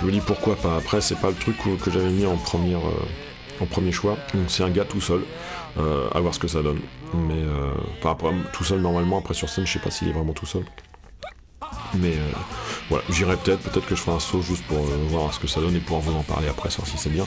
je 0.00 0.06
me 0.06 0.12
dis 0.12 0.20
pourquoi 0.20 0.54
pas. 0.54 0.76
Après, 0.76 1.00
c'est 1.00 1.18
pas 1.18 1.30
le 1.30 1.34
truc 1.34 1.56
que, 1.58 1.90
j'avais 1.90 2.10
mis 2.10 2.26
en, 2.26 2.34
en 2.34 3.66
premier 3.66 3.90
choix. 3.90 4.16
Donc 4.34 4.44
c'est 4.46 4.62
un 4.62 4.70
gars 4.70 4.84
tout 4.84 5.00
seul. 5.00 5.22
à 5.76 6.20
voir 6.20 6.32
ce 6.32 6.38
que 6.38 6.46
ça 6.46 6.62
donne. 6.62 6.78
Mais 7.14 7.34
euh, 7.34 7.72
par 8.02 8.12
rapport 8.12 8.32
tout 8.52 8.64
seul 8.64 8.80
normalement, 8.80 9.18
après 9.18 9.34
sur 9.34 9.48
scène, 9.48 9.66
je 9.66 9.72
sais 9.72 9.78
pas 9.78 9.90
s'il 9.90 10.08
est 10.08 10.12
vraiment 10.12 10.32
tout 10.32 10.46
seul. 10.46 10.64
Mais 11.94 12.12
euh, 12.12 12.30
voilà, 12.88 13.04
j'irai 13.10 13.36
peut-être, 13.36 13.60
peut-être 13.62 13.86
que 13.86 13.96
je 13.96 14.00
ferai 14.00 14.16
un 14.16 14.20
saut 14.20 14.42
juste 14.42 14.62
pour 14.64 14.78
euh, 14.78 15.06
voir 15.08 15.34
ce 15.34 15.40
que 15.40 15.48
ça 15.48 15.60
donne 15.60 15.74
et 15.74 15.80
pouvoir 15.80 16.02
vous 16.02 16.16
en 16.16 16.22
parler 16.22 16.48
après, 16.48 16.70
savoir 16.70 16.88
si 16.88 16.96
c'est 16.98 17.10
bien. 17.10 17.26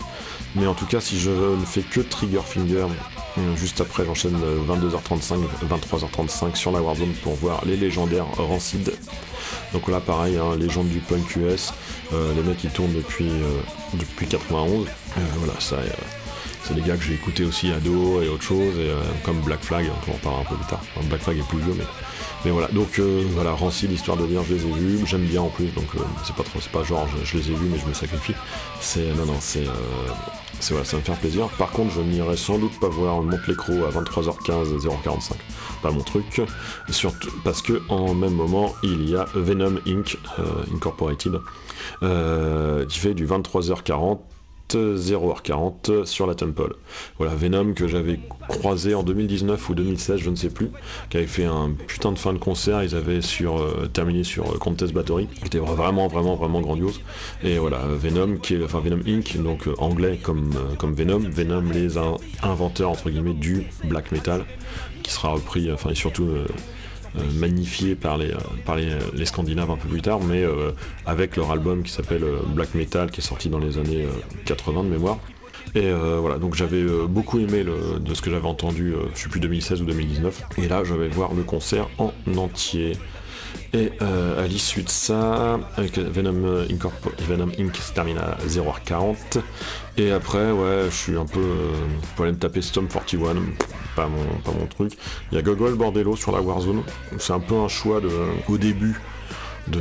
Mais 0.55 0.67
en 0.67 0.73
tout 0.73 0.85
cas, 0.85 1.01
si 1.01 1.19
je 1.19 1.31
ne 1.31 1.65
fais 1.65 1.81
que 1.81 1.99
Trigger 1.99 2.41
Finger, 2.45 2.87
juste 3.55 3.81
après 3.81 4.05
j'enchaîne 4.05 4.37
22h35, 4.37 5.39
23h35 5.67 6.55
sur 6.55 6.71
la 6.71 6.81
Warzone 6.81 7.13
pour 7.23 7.33
voir 7.33 7.65
les 7.65 7.75
légendaires 7.75 8.27
Rancid. 8.37 8.93
Donc 9.73 9.87
là 9.89 9.99
pareil, 9.99 10.37
hein, 10.37 10.55
légende 10.57 10.87
du 10.87 10.99
punk 10.99 11.35
US, 11.35 11.73
les 12.11 12.43
mecs 12.43 12.57
qui 12.57 12.67
tournent 12.67 12.93
depuis, 12.93 13.31
depuis 13.95 14.27
91. 14.27 14.87
voilà, 15.37 15.59
ça 15.59 15.77
c'est 16.63 16.73
des 16.73 16.81
gars 16.81 16.95
que 16.95 17.03
j'ai 17.03 17.13
écouté 17.13 17.43
aussi 17.43 17.71
ado 17.71 18.21
et 18.21 18.29
autre 18.29 18.43
chose, 18.43 18.77
et, 18.77 18.89
euh, 18.89 19.01
comme 19.23 19.39
Black 19.41 19.61
Flag, 19.61 19.85
on 20.07 20.11
en 20.11 20.17
parlera 20.17 20.41
un 20.41 20.45
peu 20.45 20.55
plus 20.55 20.67
tard. 20.67 20.81
Black 21.09 21.21
Flag 21.21 21.37
est 21.37 21.47
plus 21.47 21.59
vieux, 21.59 21.73
mais, 21.77 21.83
mais 22.45 22.51
voilà. 22.51 22.67
Donc 22.69 22.99
euh, 22.99 23.23
voilà, 23.31 23.51
Rancid, 23.51 23.91
l'histoire 23.91 24.17
de 24.17 24.25
dire, 24.25 24.43
je 24.47 24.53
les 24.53 24.65
ai 24.65 24.71
vus, 24.71 25.05
j'aime 25.05 25.25
bien 25.25 25.41
en 25.41 25.49
plus, 25.49 25.67
donc 25.73 25.87
euh, 25.95 25.99
c'est 26.23 26.35
pas 26.35 26.43
trop, 26.43 26.59
c'est 26.61 26.71
pas 26.71 26.83
genre 26.83 27.05
je, 27.23 27.37
les 27.37 27.51
ai 27.51 27.53
vus 27.53 27.67
mais 27.69 27.77
je 27.77 27.85
me 27.85 27.93
sacrifie. 27.93 28.35
C'est 28.79 29.13
non 29.15 29.25
non, 29.25 29.37
c'est 29.39 29.65
c'est 30.59 30.73
voilà, 30.73 30.85
ça 30.85 30.95
va 30.95 31.01
me 31.01 31.05
faire 31.05 31.17
plaisir. 31.17 31.49
Par 31.57 31.71
contre, 31.71 31.93
je 31.93 32.01
n'irai 32.01 32.37
sans 32.37 32.57
doute 32.57 32.79
pas 32.79 32.87
voir 32.87 33.21
Monte-l'écro 33.21 33.83
à 33.83 33.89
23h15, 33.89 34.79
0h45. 34.79 35.33
Pas 35.81 35.91
mon 35.91 36.01
truc. 36.01 36.41
Surtout 36.89 37.31
parce 37.43 37.61
que 37.61 37.81
en 37.89 38.13
même 38.13 38.33
moment, 38.33 38.73
il 38.83 39.09
y 39.09 39.15
a 39.17 39.25
Venom 39.35 39.75
Inc. 39.85 40.17
Incorporated 40.73 41.41
qui 41.99 42.99
fait 42.99 43.13
du 43.13 43.27
23h40 43.27 44.19
0h40 44.75 46.05
sur 46.05 46.27
la 46.27 46.35
Temple. 46.35 46.75
Voilà, 47.17 47.35
Venom 47.35 47.73
que 47.73 47.87
j'avais 47.87 48.19
croisé 48.47 48.95
en 48.95 49.03
2019 49.03 49.69
ou 49.69 49.75
2016, 49.75 50.19
je 50.19 50.29
ne 50.29 50.35
sais 50.35 50.49
plus, 50.49 50.69
qui 51.09 51.17
avait 51.17 51.27
fait 51.27 51.45
un 51.45 51.71
putain 51.87 52.11
de 52.11 52.19
fin 52.19 52.33
de 52.33 52.37
concert, 52.37 52.83
ils 52.83 52.95
avaient 52.95 53.21
sur, 53.21 53.59
euh, 53.59 53.89
terminé 53.91 54.23
sur 54.23 54.51
euh, 54.51 54.57
Contest 54.57 54.93
Battery, 54.93 55.27
qui 55.27 55.45
était 55.45 55.59
vraiment, 55.59 56.07
vraiment, 56.07 56.35
vraiment 56.35 56.61
grandiose. 56.61 57.01
Et 57.43 57.57
voilà, 57.57 57.81
Venom, 57.87 58.37
qui 58.37 58.55
est, 58.55 58.63
enfin 58.63 58.79
Venom 58.79 59.01
Inc., 59.07 59.37
donc 59.41 59.67
euh, 59.67 59.75
anglais 59.77 60.19
comme, 60.21 60.51
comme 60.77 60.93
Venom, 60.93 61.19
Venom 61.19 61.71
les 61.71 61.97
inventeurs, 62.41 62.89
entre 62.91 63.09
guillemets, 63.09 63.33
du 63.33 63.67
black 63.85 64.11
metal, 64.11 64.45
qui 65.03 65.11
sera 65.11 65.29
repris, 65.29 65.71
enfin, 65.71 65.91
et 65.91 65.95
surtout 65.95 66.23
euh, 66.23 66.45
magnifié 67.35 67.95
par 67.95 68.17
les, 68.17 68.31
euh, 68.31 68.37
par 68.65 68.75
les, 68.75 69.25
Scandinaves 69.25 69.71
un 69.71 69.77
peu 69.77 69.87
plus 69.87 70.01
tard, 70.01 70.19
mais 70.21 70.43
euh, 70.43 70.71
avec 71.05 71.37
leur 71.37 71.51
album 71.51 71.83
qui 71.83 71.91
s'appelle 71.91 72.23
Black 72.47 72.75
Metal, 72.75 73.09
qui 73.11 73.21
est 73.21 73.23
sorti 73.23 73.49
dans 73.49 73.59
les 73.59 73.77
années 73.77 74.05
80 74.45 74.83
de 74.83 74.89
mémoire. 74.89 75.19
Et 75.75 75.91
voilà, 75.91 76.37
donc 76.37 76.53
j'avais 76.53 76.83
beaucoup 77.07 77.39
aimé 77.39 77.63
de 77.63 78.13
ce 78.13 78.21
que 78.21 78.29
j'avais 78.29 78.47
entendu, 78.47 78.93
je 79.15 79.21
sais 79.21 79.29
plus 79.29 79.39
2016 79.39 79.81
ou 79.81 79.85
2019. 79.85 80.43
Et 80.59 80.67
là, 80.67 80.83
je 80.83 80.93
vais 80.93 81.07
voir 81.07 81.33
le 81.33 81.41
concert 81.41 81.87
en 81.97 82.13
entier. 82.37 82.93
Et 83.73 83.91
à 83.99 84.45
l'issue 84.45 84.83
de 84.83 84.89
ça, 84.89 85.59
avec 85.77 85.97
Venom, 85.97 86.65
Venom 87.27 87.51
Inc. 87.59 87.75
se 87.75 87.91
termine 87.93 88.19
à 88.19 88.37
0h40. 88.47 89.41
Et 89.97 90.11
après, 90.11 90.51
ouais, 90.51 90.85
je 90.89 90.95
suis 90.95 91.17
un 91.17 91.25
peu. 91.25 91.41
pour 92.15 92.25
aller 92.25 92.33
me 92.33 92.37
taper 92.37 92.61
Storm 92.61 92.87
41 92.87 93.35
pas 93.95 94.07
mon, 94.07 94.23
pas 94.43 94.51
mon 94.51 94.65
truc. 94.67 94.93
Il 95.31 95.35
y 95.35 95.37
a 95.37 95.41
Gogol 95.41 95.75
Bordello 95.75 96.15
sur 96.15 96.31
la 96.31 96.41
Warzone. 96.41 96.83
C'est 97.17 97.33
un 97.33 97.39
peu 97.39 97.55
un 97.55 97.67
choix 97.67 98.01
de, 98.01 98.09
au 98.47 98.57
début 98.57 98.99
de 99.67 99.79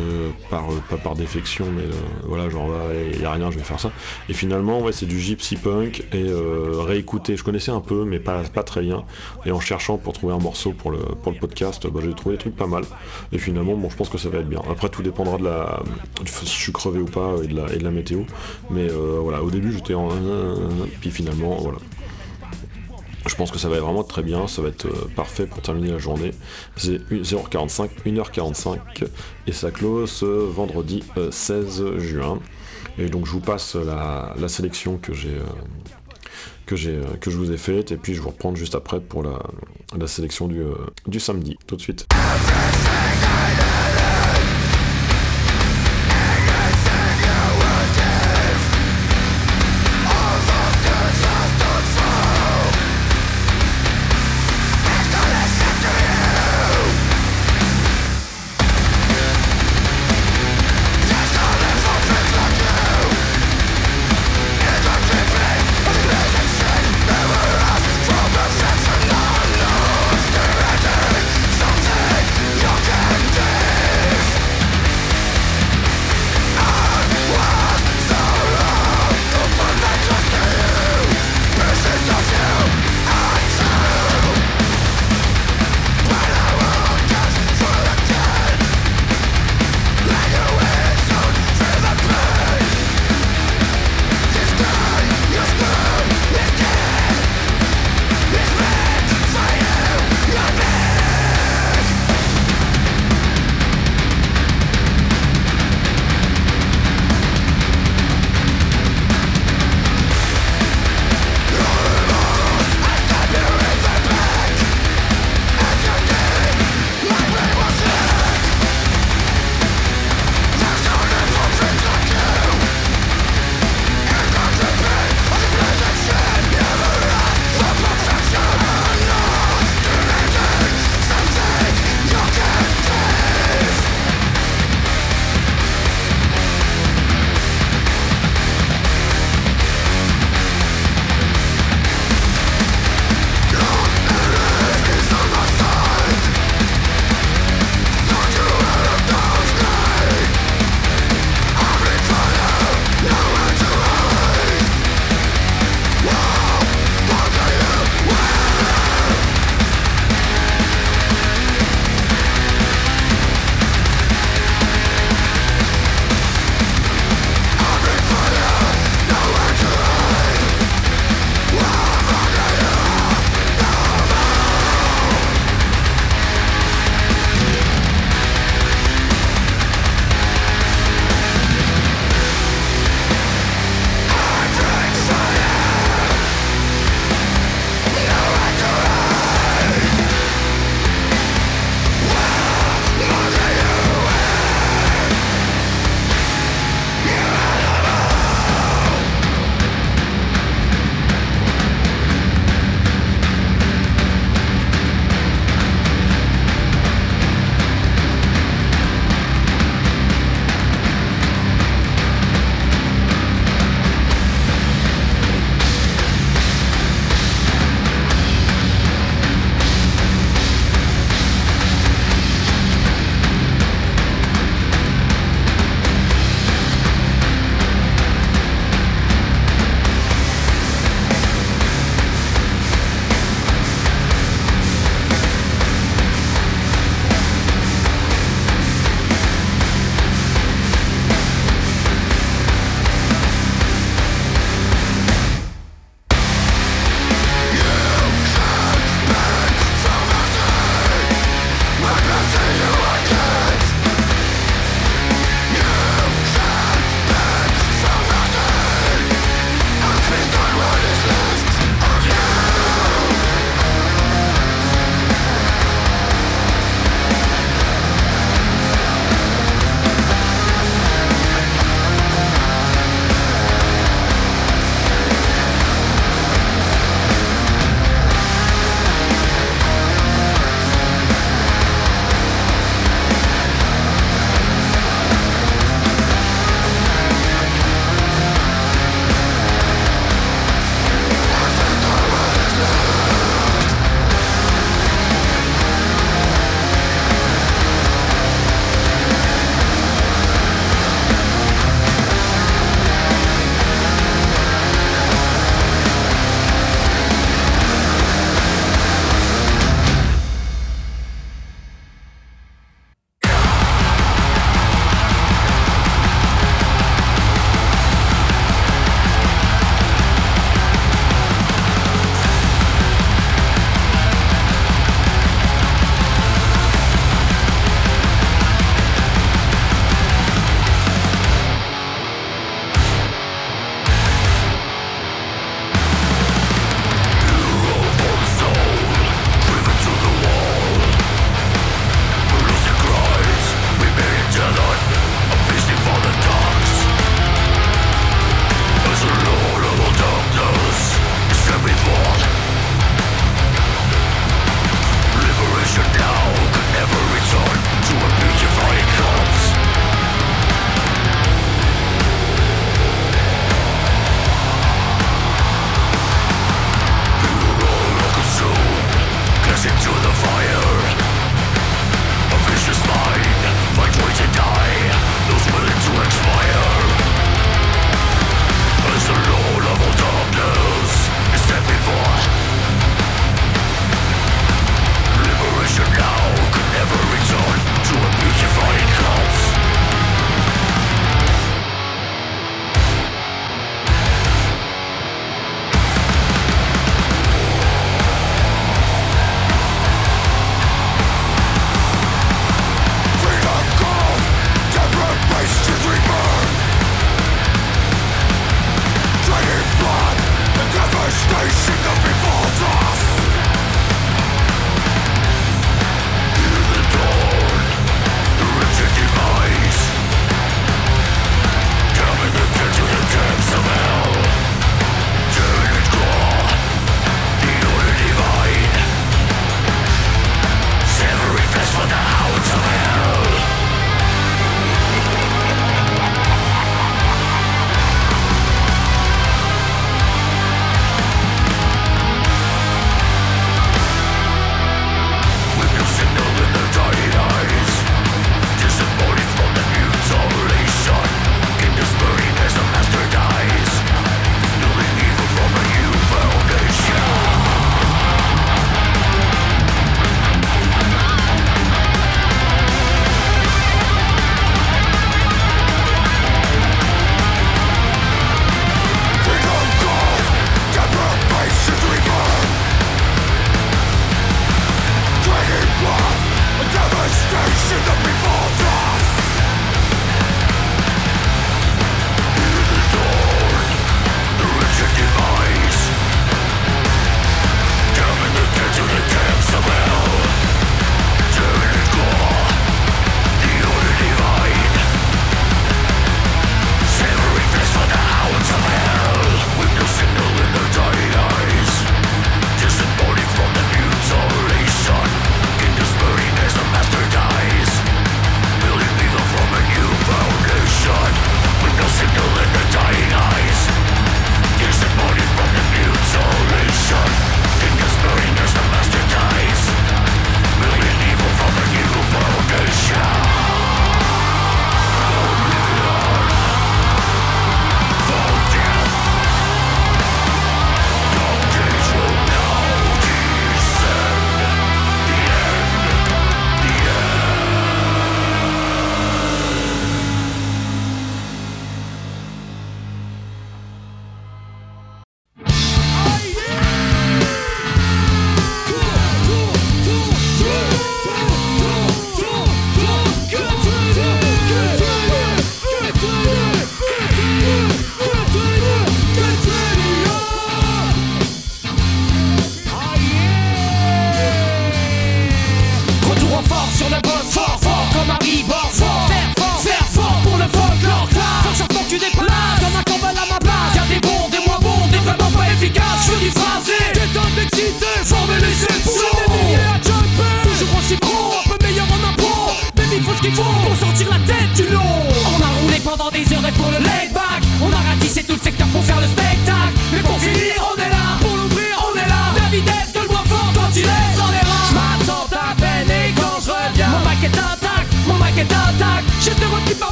par 0.50 0.66
pas 0.88 0.96
par 0.96 1.14
défection, 1.14 1.66
mais 1.74 1.84
voilà, 2.24 2.48
genre 2.48 2.70
il 3.14 3.20
y 3.20 3.24
a 3.24 3.32
rien, 3.32 3.50
je 3.50 3.58
vais 3.58 3.64
faire 3.64 3.80
ça. 3.80 3.90
Et 4.28 4.34
finalement, 4.34 4.80
ouais, 4.80 4.92
c'est 4.92 5.06
du 5.06 5.20
gypsy 5.20 5.56
punk 5.56 6.04
et 6.12 6.26
réécouter. 6.86 7.36
Je 7.36 7.44
connaissais 7.44 7.70
un 7.70 7.80
peu, 7.80 8.04
mais 8.04 8.18
pas, 8.18 8.42
pas 8.44 8.62
très 8.62 8.82
bien. 8.82 9.02
Et 9.44 9.52
en 9.52 9.60
cherchant 9.60 9.98
pour 9.98 10.12
trouver 10.12 10.34
un 10.34 10.38
morceau 10.38 10.72
pour 10.72 10.90
le, 10.90 10.98
pour 10.98 11.32
le 11.32 11.38
podcast, 11.38 11.86
bah, 11.86 12.00
j'ai 12.02 12.14
trouvé 12.14 12.36
des 12.36 12.40
trucs 12.40 12.56
pas 12.56 12.66
mal. 12.66 12.84
Et 13.32 13.38
finalement, 13.38 13.74
bon, 13.74 13.90
je 13.90 13.96
pense 13.96 14.08
que 14.08 14.18
ça 14.18 14.28
va 14.28 14.38
être 14.38 14.48
bien. 14.48 14.60
Après, 14.70 14.88
tout 14.88 15.02
dépendra 15.02 15.38
de 15.38 15.44
la, 15.44 15.82
si 16.24 16.46
je 16.46 16.50
suis 16.50 16.72
crevé 16.72 17.00
ou 17.00 17.06
pas 17.06 17.34
et 17.42 17.46
de 17.46 17.56
la, 17.56 17.72
et 17.72 17.78
de 17.78 17.84
la 17.84 17.90
météo. 17.90 18.22
Mais 18.70 18.88
voilà, 18.88 19.42
au 19.42 19.50
début, 19.50 19.72
j'étais 19.72 19.94
en, 19.94 20.08
puis 21.00 21.10
finalement, 21.10 21.56
voilà. 21.56 21.78
Je 23.26 23.34
pense 23.36 23.50
que 23.50 23.58
ça 23.58 23.68
va 23.68 23.76
être 23.76 23.84
vraiment 23.84 24.02
très 24.02 24.22
bien, 24.22 24.48
ça 24.48 24.62
va 24.62 24.68
être 24.68 24.86
euh, 24.86 25.10
parfait 25.14 25.46
pour 25.46 25.62
terminer 25.62 25.92
la 25.92 25.98
journée. 25.98 26.32
C'est 26.76 26.98
0h45, 27.10 27.90
1h45 28.04 28.78
et 29.46 29.52
ça 29.52 29.70
close 29.70 30.22
vendredi 30.24 31.04
16 31.30 31.80
euh, 31.82 31.98
juin. 31.98 32.40
Et 32.98 33.08
donc 33.08 33.26
je 33.26 33.30
vous 33.30 33.40
passe 33.40 33.76
la, 33.76 34.34
sélection 34.48 34.98
que 34.98 35.14
j'ai 35.14 35.30
euh, 35.30 35.44
que, 36.66 36.76
j'ai, 36.76 36.98
que 37.20 37.30
je 37.30 37.36
vous 37.36 37.52
ai 37.52 37.56
faite 37.56 37.92
et 37.92 37.96
puis 37.96 38.14
je 38.14 38.20
vous 38.20 38.28
reprends 38.28 38.54
juste 38.54 38.74
après 38.74 39.00
pour 39.00 39.22
la, 39.22 39.38
la 39.96 40.06
sélection 40.06 40.48
du, 40.48 40.62
du 41.06 41.20
samedi. 41.20 41.56
Tout 41.66 41.76
de 41.76 41.80
suite. 41.80 42.06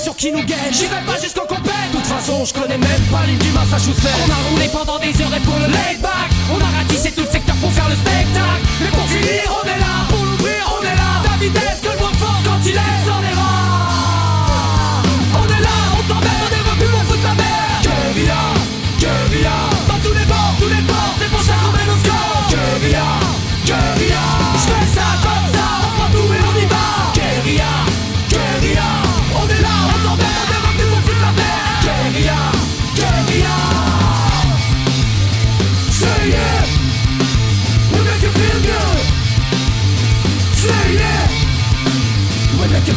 qui 0.00 0.32
nous 0.32 0.40
J'y 0.70 0.86
vais 0.86 1.04
pas 1.06 1.20
jusqu'au 1.20 1.42
compète. 1.42 1.90
De 1.92 1.98
toute 1.98 2.06
façon 2.06 2.44
je 2.44 2.54
connais 2.54 2.78
même 2.78 3.02
pas 3.10 3.26
l'île 3.26 3.38
du 3.38 3.50
Massachusetts. 3.50 4.08
On 4.26 4.30
a 4.30 4.50
roulé 4.50 4.68
pendant 4.72 4.98
des 4.98 5.12
heures 5.20 5.34
et 5.36 5.40
pour 5.40 5.58
le 5.58 5.66
laid 5.66 6.00
back. 6.00 6.30
On 6.50 6.58
a 6.58 6.78
ratissé 6.78 7.12
tout 7.12 7.20
le 7.20 7.30
secteur 7.30 7.54
pour 7.56 7.70
faire 7.72 7.88
le 7.88 7.96
spectacle. 7.96 8.62
Mais 8.80 8.88
pour 8.88 9.06
finir 9.06 9.42
on 9.52 9.66
est 9.66 9.78
là. 9.78 9.94
Pour 10.08 10.24
l'ouvrir 10.24 10.64
on 10.78 10.82
est 10.82 10.96
là. 10.96 11.10
David 11.24 11.56
est 11.56 11.82
que 11.82 11.92
le 11.92 11.98
moins 11.98 12.12
fort 12.14 12.40
quand 12.44 12.60
il 12.64 12.72
est 12.72 13.06
sans 13.06 13.20
les 13.20 13.61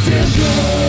feel 0.06 0.24
good. 0.36 0.85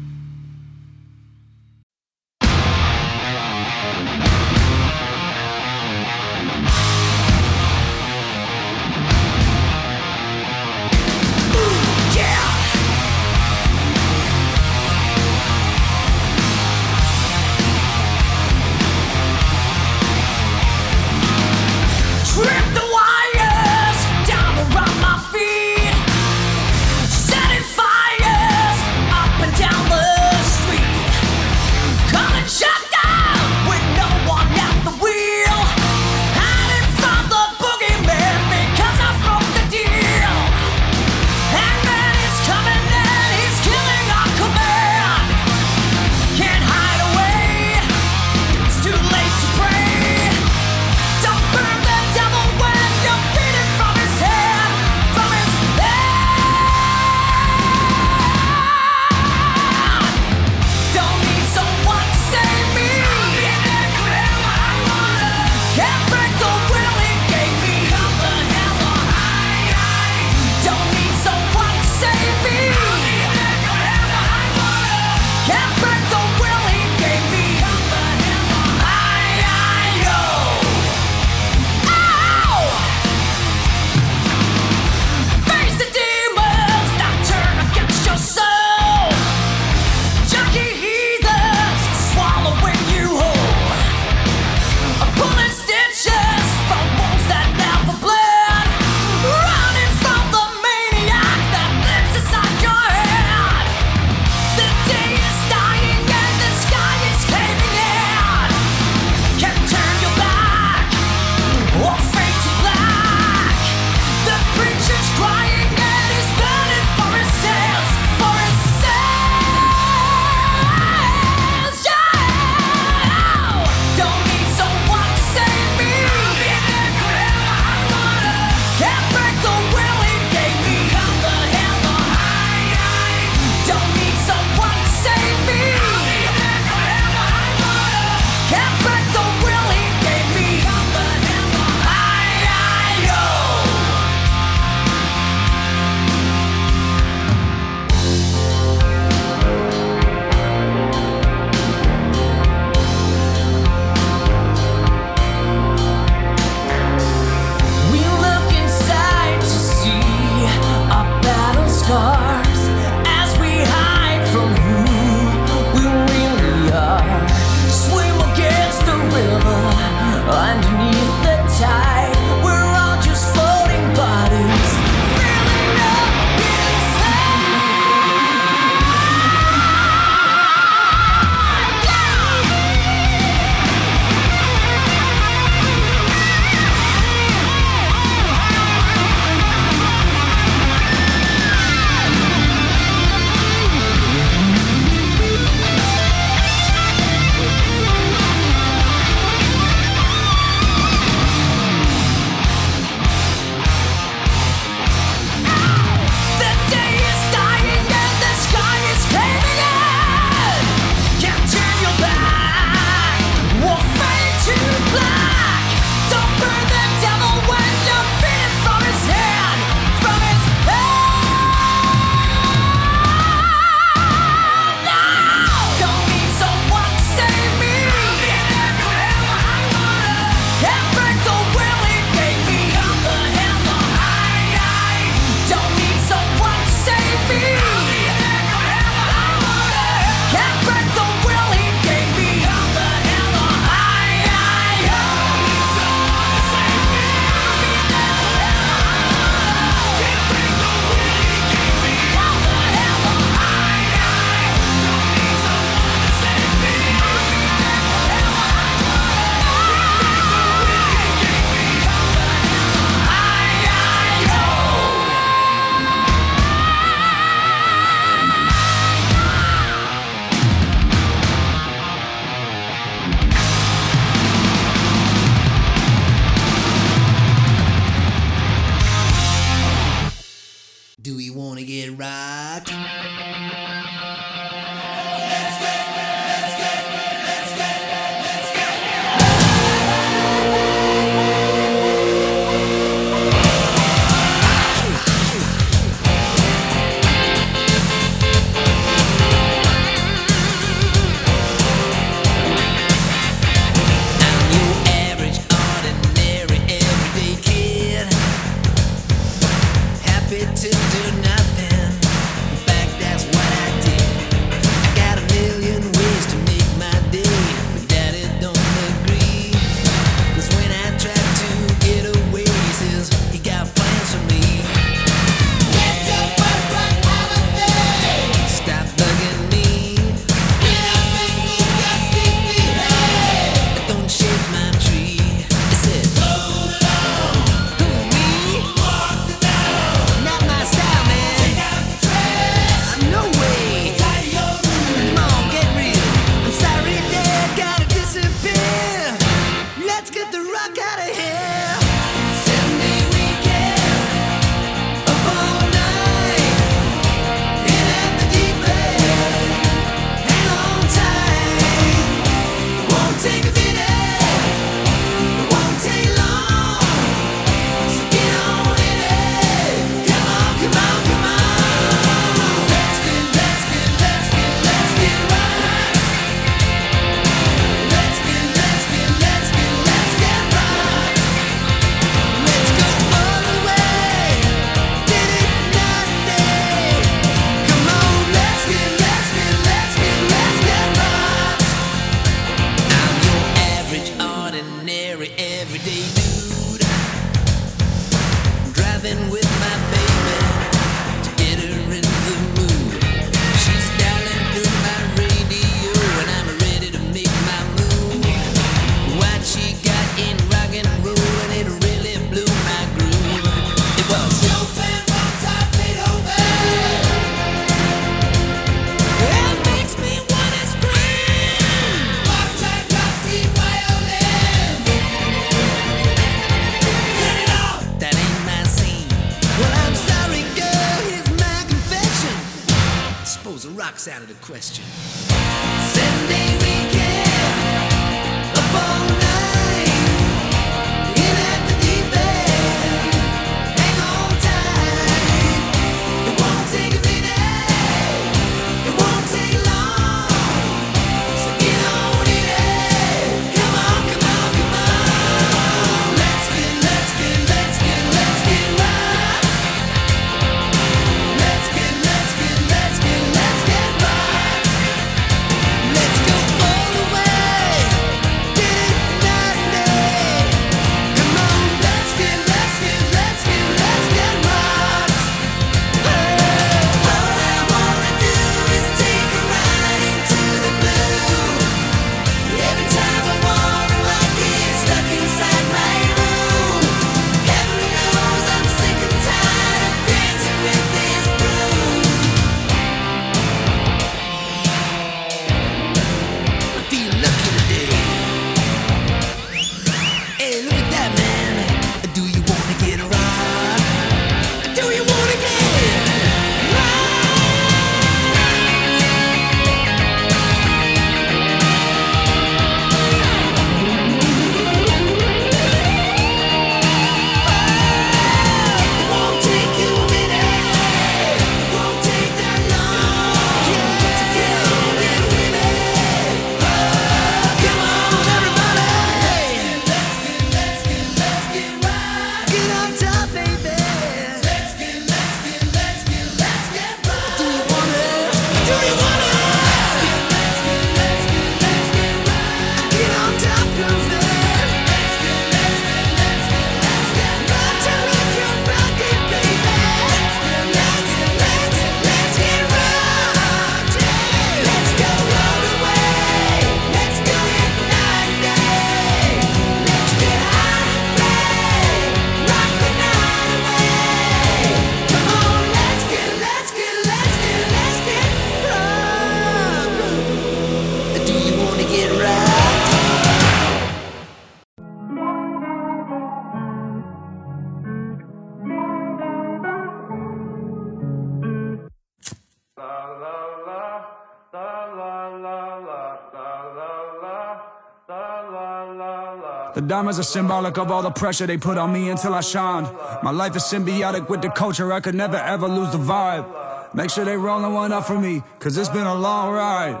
Diamonds 590.00 590.18
are 590.18 590.22
symbolic 590.22 590.78
of 590.78 590.90
all 590.90 591.02
the 591.02 591.10
pressure 591.10 591.46
they 591.46 591.58
put 591.58 591.76
on 591.76 591.92
me 591.92 592.08
until 592.08 592.32
I 592.32 592.40
shined. 592.40 592.88
My 593.22 593.30
life 593.30 593.54
is 593.54 593.64
symbiotic 593.64 594.30
with 594.30 594.40
the 594.40 594.48
culture, 594.48 594.90
I 594.94 595.00
could 595.00 595.14
never 595.14 595.36
ever 595.36 595.68
lose 595.68 595.92
the 595.92 595.98
vibe. 595.98 596.46
Make 596.94 597.10
sure 597.10 597.26
they 597.26 597.36
rolling 597.36 597.74
one 597.74 597.92
up 597.92 598.06
for 598.06 598.18
me, 598.18 598.42
cause 598.60 598.78
it's 598.78 598.88
been 598.88 599.06
a 599.06 599.14
long 599.14 599.52
ride. 599.52 600.00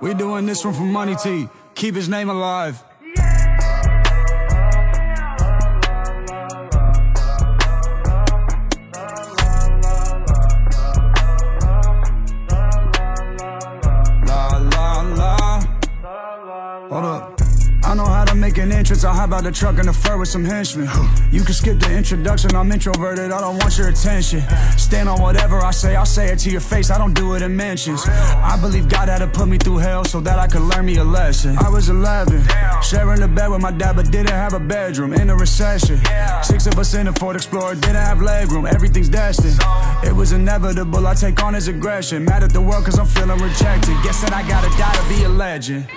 We 0.00 0.14
doing 0.14 0.46
this 0.46 0.64
one 0.64 0.74
for 0.74 0.82
Money 0.82 1.16
T, 1.16 1.48
keep 1.74 1.96
his 1.96 2.08
name 2.08 2.30
alive. 2.30 2.80
An 18.60 18.72
entrance. 18.72 19.04
I'll 19.04 19.14
hop 19.14 19.32
out 19.32 19.44
the 19.44 19.52
truck 19.52 19.78
in 19.78 19.86
the 19.86 19.92
fur 19.92 20.18
with 20.18 20.28
some 20.28 20.44
henchmen. 20.44 20.88
You 21.32 21.42
can 21.42 21.54
skip 21.54 21.78
the 21.78 21.94
introduction. 21.94 22.54
I'm 22.54 22.70
introverted. 22.70 23.32
I 23.32 23.40
don't 23.40 23.58
want 23.58 23.76
your 23.76 23.88
attention. 23.88 24.42
Stand 24.76 25.08
on 25.08 25.20
whatever 25.20 25.58
I 25.58 25.70
say. 25.70 25.96
I'll 25.96 26.06
say 26.06 26.28
it 26.28 26.38
to 26.40 26.50
your 26.50 26.60
face. 26.60 26.90
I 26.90 26.98
don't 26.98 27.14
do 27.14 27.34
it 27.34 27.42
in 27.42 27.56
mentions. 27.56 28.06
I 28.06 28.58
believe 28.60 28.88
God 28.88 29.08
had 29.08 29.18
to 29.18 29.26
put 29.26 29.48
me 29.48 29.58
through 29.58 29.78
hell 29.78 30.04
so 30.04 30.20
that 30.20 30.38
I 30.38 30.46
could 30.46 30.62
learn 30.62 30.86
me 30.86 30.96
a 30.96 31.04
lesson. 31.04 31.56
I 31.58 31.68
was 31.68 31.88
11, 31.88 32.42
sharing 32.82 33.22
a 33.22 33.28
bed 33.28 33.48
with 33.48 33.60
my 33.60 33.72
dad, 33.72 33.96
but 33.96 34.10
didn't 34.10 34.30
have 34.30 34.54
a 34.54 34.60
bedroom 34.60 35.12
in 35.14 35.30
a 35.30 35.36
recession. 35.36 36.00
Six 36.42 36.66
of 36.66 36.78
us 36.78 36.94
in 36.94 37.08
a 37.08 37.12
Ford 37.12 37.36
Explorer 37.36 37.74
didn't 37.74 37.96
have 37.96 38.18
legroom. 38.18 38.70
Everything's 38.72 39.08
destined. 39.08 39.58
It 40.04 40.14
was 40.14 40.32
inevitable. 40.32 41.06
I 41.06 41.14
take 41.14 41.42
on 41.42 41.54
his 41.54 41.68
aggression. 41.68 42.24
Mad 42.24 42.42
at 42.42 42.52
the 42.52 42.60
world 42.60 42.84
cause 42.84 42.98
I'm 42.98 43.06
feeling 43.06 43.40
rejected. 43.40 43.96
Guess 44.02 44.22
that 44.22 44.32
I 44.32 44.46
gotta 44.46 44.68
die 44.76 44.94
to 44.94 45.08
be 45.08 45.24
a 45.24 45.28
legend. 45.28 45.88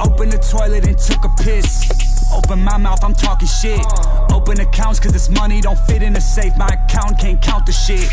Open 0.00 0.30
the 0.30 0.38
toilet 0.38 0.86
and 0.86 0.98
took 0.98 1.24
a 1.24 1.28
piss. 1.42 2.32
Open 2.32 2.62
my 2.62 2.76
mouth, 2.76 3.04
I'm 3.04 3.14
talking 3.14 3.46
shit. 3.46 3.80
Open 4.32 4.58
accounts 4.60 4.98
cause 4.98 5.12
this 5.12 5.30
money 5.30 5.60
don't 5.60 5.78
fit 5.78 6.02
in 6.02 6.12
the 6.12 6.20
safe. 6.20 6.56
My 6.56 6.66
account 6.66 7.18
can't 7.18 7.40
count 7.40 7.64
the 7.66 7.72
shit. 7.72 8.10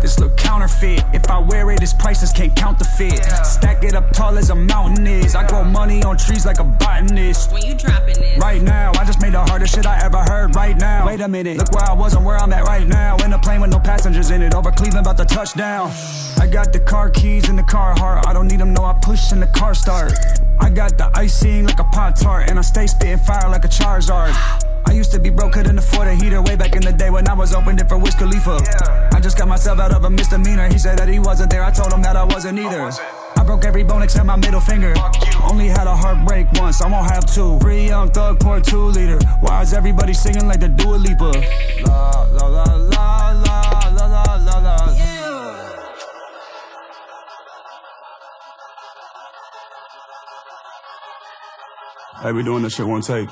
This 0.00 0.18
look 0.18 0.36
counterfeit. 0.36 1.02
If 1.12 1.30
I 1.30 1.38
wear 1.38 1.70
it, 1.70 1.82
it's 1.82 1.92
priceless, 1.92 2.32
can't 2.32 2.54
count 2.56 2.78
the 2.78 2.84
fit. 2.84 3.22
Stack 3.44 3.84
it 3.84 3.94
up 3.94 4.10
tall 4.12 4.38
as 4.38 4.50
a 4.50 4.54
mountain 4.54 5.06
is. 5.06 5.34
I 5.34 5.46
grow 5.46 5.62
money 5.64 6.02
on 6.02 6.16
trees 6.16 6.46
like 6.46 6.58
a 6.58 6.64
botanist. 6.64 7.52
When 7.52 7.62
you 7.62 7.74
dropping 7.74 8.14
this? 8.14 8.38
Right 8.38 8.62
now, 8.62 8.92
I 8.98 9.04
just 9.04 9.20
made 9.20 9.34
the 9.34 9.40
hardest 9.40 9.74
shit 9.74 9.86
I 9.86 10.02
ever 10.04 10.18
heard. 10.18 10.56
Right 10.56 10.76
now, 10.76 11.06
wait 11.06 11.20
a 11.20 11.28
minute, 11.28 11.58
look 11.58 11.72
where 11.72 11.84
I 11.84 11.92
was 11.92 12.14
and 12.14 12.24
where 12.24 12.38
I'm 12.38 12.52
at 12.52 12.64
right 12.64 12.86
now. 12.86 13.16
In 13.16 13.32
a 13.32 13.38
plane 13.38 13.60
with 13.60 13.70
no 13.70 13.78
passengers 13.78 14.30
in 14.30 14.42
it, 14.42 14.54
over 14.54 14.70
Cleveland, 14.72 15.06
about 15.06 15.18
to 15.18 15.24
touchdown. 15.24 15.90
I 16.38 16.46
got 16.46 16.72
the 16.72 16.80
car 16.80 17.10
keys 17.10 17.48
in 17.48 17.56
the 17.56 17.62
car 17.62 17.94
heart. 17.98 18.26
I 18.26 18.32
don't 18.32 18.48
need 18.48 18.60
them, 18.60 18.72
no, 18.72 18.84
I 18.84 18.98
push 19.02 19.32
and 19.32 19.42
the 19.42 19.48
car 19.48 19.74
start. 19.74 20.12
I 20.60 20.70
got 20.70 20.96
the 20.96 21.10
icing 21.14 21.66
like 21.66 21.78
a 21.78 21.84
pot 21.84 22.16
tart, 22.16 22.48
and 22.48 22.58
I 22.58 22.62
stay 22.62 22.86
spitting 22.86 23.18
fire 23.18 23.48
like 23.50 23.64
a 23.64 23.68
Charizard. 23.68 24.69
I 24.86 24.92
used 24.92 25.12
to 25.12 25.18
be 25.20 25.30
broke, 25.30 25.52
couldn't 25.52 25.78
afford 25.78 26.08
a 26.08 26.14
heater 26.14 26.42
way 26.42 26.56
back 26.56 26.74
in 26.74 26.82
the 26.82 26.92
day 26.92 27.10
when 27.10 27.28
I 27.28 27.34
was 27.34 27.54
opened 27.54 27.80
it 27.80 27.88
for 27.88 27.98
Wiz 27.98 28.14
Khalifa. 28.14 28.58
I 29.14 29.20
just 29.20 29.38
got 29.38 29.48
myself 29.48 29.78
out 29.78 29.92
of 29.92 30.04
a 30.04 30.10
misdemeanor. 30.10 30.68
He 30.68 30.78
said 30.78 30.98
that 30.98 31.08
he 31.08 31.18
wasn't 31.18 31.50
there. 31.50 31.62
I 31.62 31.70
told 31.70 31.92
him 31.92 32.02
that 32.02 32.16
I 32.16 32.24
wasn't 32.24 32.58
either. 32.58 32.90
I 33.36 33.44
broke 33.44 33.64
every 33.64 33.84
bone 33.84 34.02
except 34.02 34.26
my 34.26 34.36
middle 34.36 34.60
finger. 34.60 34.94
Only 35.42 35.68
had 35.68 35.86
a 35.86 35.94
heartbreak 35.96 36.48
once, 36.54 36.82
I 36.82 36.90
won't 36.90 37.10
have 37.10 37.24
two. 37.32 37.58
Free 37.60 37.86
young 37.88 38.10
thug, 38.10 38.40
pour 38.40 38.60
two 38.60 38.86
liter. 38.86 39.18
Why 39.40 39.62
is 39.62 39.72
everybody 39.72 40.12
singing 40.12 40.46
like 40.46 40.60
the 40.60 40.68
Dua 40.68 40.96
Lipa? 40.96 41.32
La 41.86 42.22
la 42.22 42.46
la 42.46 42.64
la 42.64 43.30
la 43.32 43.88
la 43.90 44.06
la 44.06 44.34
la 44.36 44.58
la. 44.58 44.76
Hey, 52.22 52.32
we 52.32 52.42
doing 52.42 52.62
this 52.62 52.74
shit 52.74 52.86
one 52.86 53.00
take. 53.00 53.30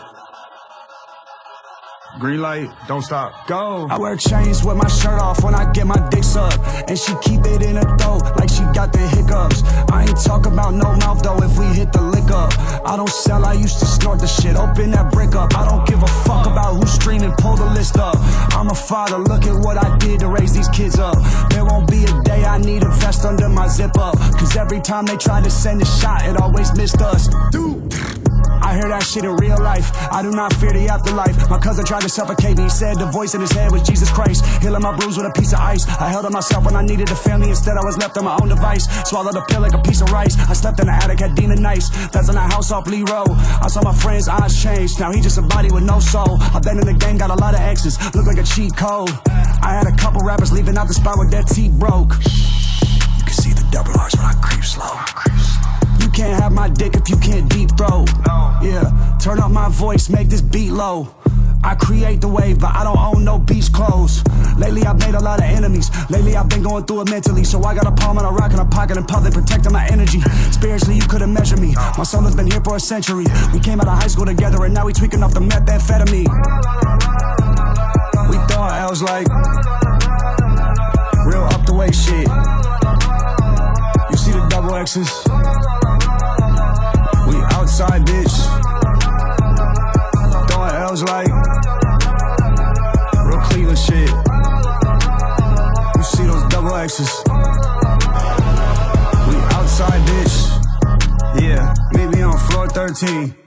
Green 2.19 2.43
light, 2.43 2.69
don't 2.89 3.03
stop, 3.03 3.47
go. 3.47 3.87
I 3.89 3.97
wear 3.97 4.17
chains 4.17 4.65
with 4.65 4.77
my 4.77 4.89
shirt 4.89 5.21
off 5.21 5.45
when 5.45 5.55
I 5.55 5.71
get 5.71 5.87
my 5.87 5.97
dick 6.09 6.25
sucked. 6.25 6.59
And 6.91 6.99
she 6.99 7.15
keep 7.23 7.47
it 7.47 7.63
in 7.63 7.77
her 7.77 7.97
throat 7.97 8.23
like 8.37 8.51
she 8.51 8.65
got 8.75 8.93
the 8.93 9.07
hiccups. 9.15 9.63
I 9.93 10.03
ain't 10.03 10.21
talk 10.21 10.47
about 10.47 10.75
no 10.75 10.97
mouth 10.97 11.23
though 11.23 11.39
if 11.39 11.57
we 11.57 11.67
hit 11.67 11.93
the 11.93 12.03
lick 12.03 12.29
up. 12.33 12.51
I 12.85 12.97
don't 12.97 13.09
sell, 13.09 13.45
I 13.45 13.53
used 13.53 13.79
to 13.79 13.87
snort 13.87 14.19
the 14.19 14.27
shit. 14.27 14.57
Open 14.57 14.91
that 14.91 15.13
brick 15.13 15.37
up. 15.37 15.57
I 15.57 15.65
don't 15.69 15.87
give 15.87 16.03
a 16.03 16.09
fuck 16.27 16.47
about 16.47 16.75
who's 16.75 16.91
streaming, 16.91 17.33
pull 17.39 17.55
the 17.55 17.67
list 17.67 17.99
up. 17.99 18.17
I'm 18.51 18.69
a 18.69 18.75
father, 18.75 19.19
look 19.19 19.45
at 19.45 19.55
what 19.55 19.79
I 19.79 19.97
did 19.99 20.19
to 20.21 20.29
raise 20.29 20.53
these 20.53 20.69
kids 20.71 20.99
up. 20.99 21.17
There 21.51 21.65
won't 21.65 21.89
be 21.89 22.03
a 22.03 22.23
day 22.23 22.45
I 22.45 22.59
need 22.59 22.83
a 22.83 22.91
vest 22.99 23.25
under 23.25 23.49
my 23.49 23.69
zip 23.69 23.97
up. 23.97 24.19
Cause 24.19 24.57
every 24.57 24.81
time 24.81 25.07
they 25.07 25.17
try 25.17 25.41
to 25.41 25.51
send 25.51 25.83
a 25.83 25.87
shot, 25.87 26.27
it 26.27 26.37
always 26.37 26.77
missed 26.77 27.01
us. 27.01 27.29
Dude. 27.53 28.28
I 28.63 28.75
hear 28.75 28.89
that 28.89 29.03
shit 29.03 29.25
in 29.25 29.35
real 29.37 29.59
life. 29.61 29.91
I 30.13 30.23
do 30.23 30.31
not 30.31 30.53
fear 30.55 30.73
the 30.73 30.89
afterlife. 30.89 31.49
My 31.51 31.59
cousin 31.59 31.85
tried 31.85 32.03
to 32.03 32.09
suffocate 32.09 32.57
me. 32.57 32.65
He 32.65 32.71
said 32.71 32.99
the 32.99 33.07
voice 33.07 33.35
in 33.35 33.41
his 33.41 33.53
head 33.53 33.73
was 33.73 33.83
Jesus 33.83 34.11
Christ. 34.11 34.45
Healing 34.63 34.83
my 34.83 34.97
bruise 34.97 35.17
with 35.17 35.27
a 35.27 35.33
piece 35.33 35.53
of 35.53 35.61
ice. 35.61 35.87
I 35.89 36.09
held 36.09 36.27
on 36.27 36.33
myself 36.33 36.65
when 36.65 36.77
I 36.77 36.83
needed 36.83 37.11
a 37.11 37.17
family. 37.17 37.51
Instead, 37.51 37.77
I 37.77 37.85
was 37.85 37.97
left 37.99 38.17
on 38.19 38.25
my 38.25 38.37
own 38.41 38.49
device. 38.49 38.87
Swallowed 39.09 39.37
a 39.37 39.45
pill 39.47 39.61
like 39.61 39.75
a 39.75 39.83
piece 39.83 40.01
of 40.01 40.11
rice. 40.11 40.37
I 40.49 40.53
slept 40.53 40.81
in 40.81 40.87
the 40.87 40.93
attic, 40.93 41.21
had 41.21 41.35
demon 41.35 41.63
nights. 41.63 41.89
That's 42.09 42.29
in 42.29 42.35
the 42.35 42.41
house 42.41 42.71
off 42.71 42.87
Lee 42.87 43.03
Road. 43.03 43.31
I 43.31 43.69
saw 43.69 43.83
my 43.83 43.95
friend's 43.95 44.29
eyes 44.29 44.61
change. 44.61 44.99
Now 44.99 45.13
he 45.13 45.21
just 45.21 45.39
a 45.39 45.43
body 45.43 45.71
with 45.71 45.85
no 45.85 46.01
soul. 46.01 46.39
I've 46.41 46.63
been 46.63 46.79
in 46.79 46.87
the 46.87 46.95
game, 46.95 47.17
got 47.19 47.31
a 47.31 47.35
lot 47.35 47.55
of 47.55 47.61
exes. 47.61 47.99
Look 48.15 48.27
like 48.27 48.39
a 48.39 48.45
cheat 48.45 48.77
code. 48.77 49.11
I 49.63 49.75
had 49.75 49.87
a 49.87 49.97
couple 49.97 50.21
rappers 50.21 50.53
leaving 50.53 50.77
out 50.77 50.89
the 50.89 50.95
spot 50.95 51.17
where 51.19 51.29
their 51.29 51.43
teeth 51.43 51.73
broke. 51.73 52.13
You 53.19 53.25
can 53.25 53.35
see 53.35 53.53
the 53.53 53.67
double 53.71 53.99
R's 53.99 54.15
when 54.17 54.27
I 54.27 54.35
creep 54.41 54.65
slow. 54.65 55.78
Can't 56.19 56.43
have 56.43 56.53
my 56.53 56.69
dick 56.69 56.97
if 56.97 57.09
you 57.09 57.17
can't 57.19 57.49
deep 57.49 57.71
throat. 57.79 58.11
Yeah, 58.61 58.91
turn 59.23 59.39
up 59.39 59.53
my 59.53 59.69
voice, 59.69 60.09
make 60.09 60.29
this 60.29 60.43
beat 60.43 60.73
low. 60.73 61.15
I 61.63 61.77
create 61.77 62.21
the 62.21 62.27
wave, 62.27 62.59
but 62.59 62.75
I 62.75 62.83
don't 62.83 62.99
own 62.99 63.25
no 63.25 63.39
beach 63.39 63.73
clothes. 63.73 64.25
Lately, 64.59 64.83
I've 64.83 64.99
made 64.99 65.15
a 65.15 65.21
lot 65.21 65.39
of 65.39 65.45
enemies. 65.45 65.93
Lately, 66.11 66.35
I've 66.35 66.49
been 66.49 66.65
going 66.65 66.87
through 66.87 67.03
it 67.03 67.11
mentally. 67.11 67.45
So 67.45 67.63
I 67.63 67.73
got 67.73 67.87
a 67.87 67.93
palm 67.93 68.19
and 68.19 68.27
a 68.27 68.31
rock 68.31 68.53
in 68.53 68.59
a 68.59 68.65
pocket 68.65 68.97
in 68.97 69.05
public, 69.05 69.33
protecting 69.33 69.73
my 69.73 69.87
energy. 69.87 70.19
Spiritually, 70.51 70.97
you 70.97 71.07
couldn't 71.07 71.33
measure 71.33 71.57
me. 71.57 71.77
My 71.97 72.03
soul 72.03 72.23
has 72.23 72.35
been 72.35 72.51
here 72.51 72.63
for 72.63 72.75
a 72.75 72.81
century. 72.81 73.27
We 73.53 73.61
came 73.61 73.81
out 73.81 73.87
of 73.87 74.03
high 74.03 74.09
school 74.09 74.27
together, 74.27 74.65
and 74.65 74.75
now 74.75 74.87
we 74.87 74.93
tweaking 74.93 75.23
off 75.23 75.35
the 75.35 75.41
methamphetamine. 75.41 76.27
We 78.29 78.37
thought 78.51 78.73
L's 78.91 79.03
like 79.03 79.29
real 81.31 81.45
up 81.45 81.65
the 81.65 81.75
way 81.75 81.93
shit. 81.93 82.27
You 84.11 84.17
see 84.17 84.33
the 84.33 84.45
double 84.51 84.75
X's? 84.75 85.38
Outside, 87.81 88.07
bitch. 88.07 88.37
Throwing 90.49 90.75
L's 90.75 91.03
like 91.05 91.29
real 93.25 93.41
Cleveland 93.43 93.79
shit. 93.79 94.11
You 95.95 96.03
see 96.03 96.27
those 96.27 96.43
double 96.49 96.75
X's? 96.75 97.23
We 99.29 99.37
outside, 99.55 100.03
bitch. 100.09 101.41
Yeah, 101.41 101.73
meet 101.93 102.09
me 102.17 102.23
on 102.23 102.37
floor 102.51 102.67
13. 102.67 103.38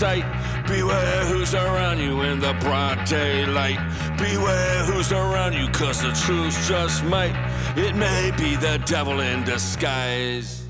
sight. 0.00 0.24
Beware 0.66 1.24
who's 1.26 1.52
around 1.52 1.98
you 1.98 2.22
in 2.22 2.40
the 2.40 2.54
broad 2.64 3.04
daylight. 3.04 3.76
Beware 4.16 4.80
who's 4.88 5.12
around 5.12 5.52
you, 5.52 5.68
cause 5.76 6.00
the 6.00 6.12
truth 6.24 6.56
just 6.66 7.04
might. 7.04 7.36
It 7.76 7.94
may 7.94 8.32
be 8.40 8.56
the 8.56 8.80
devil 8.86 9.20
in 9.20 9.44
disguise. 9.44 10.64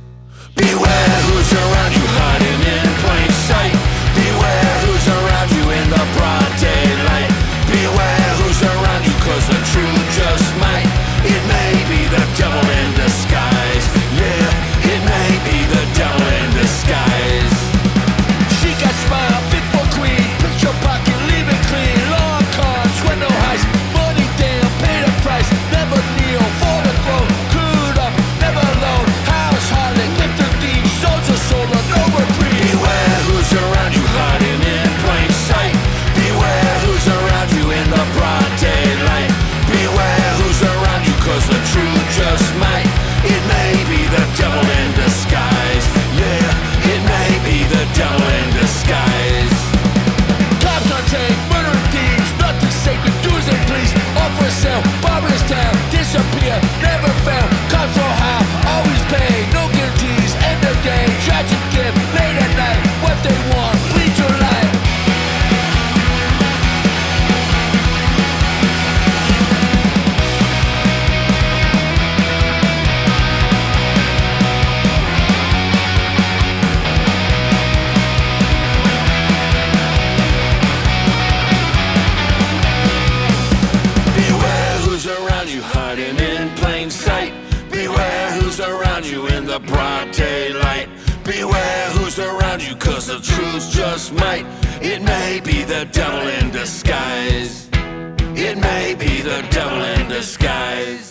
Beware 0.56 1.18
who's 1.30 1.52
around 1.62 1.92
you 1.94 2.06
hiding 2.18 2.62
in 2.74 2.88
plain 3.06 3.30
sight. 3.46 3.76
Beware 4.18 4.74
who's 4.82 5.06
around 5.06 5.48
you 5.54 5.64
in 5.78 5.86
the 5.94 6.04
broad 6.18 6.50
daylight. 6.58 7.30
Beware 7.70 8.30
who's 8.42 8.60
around 8.66 9.02
you, 9.06 9.14
cause 9.22 9.46
the 9.46 9.60
truth 9.70 10.06
just 10.18 10.48
might. 10.58 10.90
It 11.22 11.42
may 11.54 11.72
be 11.86 12.02
the 12.10 12.24
devil 12.34 12.66
in 12.66 12.88
disguise. 12.98 13.86
Yeah, 14.18 14.90
it 14.90 15.00
may 15.06 15.30
be 15.46 15.58
the 15.70 15.84
devil 15.94 16.26
in 16.34 16.48
disguise. 16.58 17.49
down 48.00 48.22
in 48.32 48.50
the 48.56 48.66
sky. 48.66 49.19
be 95.50 95.64
the 95.64 95.84
devil 95.86 96.28
in 96.28 96.50
disguise. 96.50 97.68
It 98.48 98.56
may 98.58 98.94
be 98.94 99.20
the 99.20 99.44
devil 99.50 99.82
in 99.82 100.08
disguise. 100.08 101.09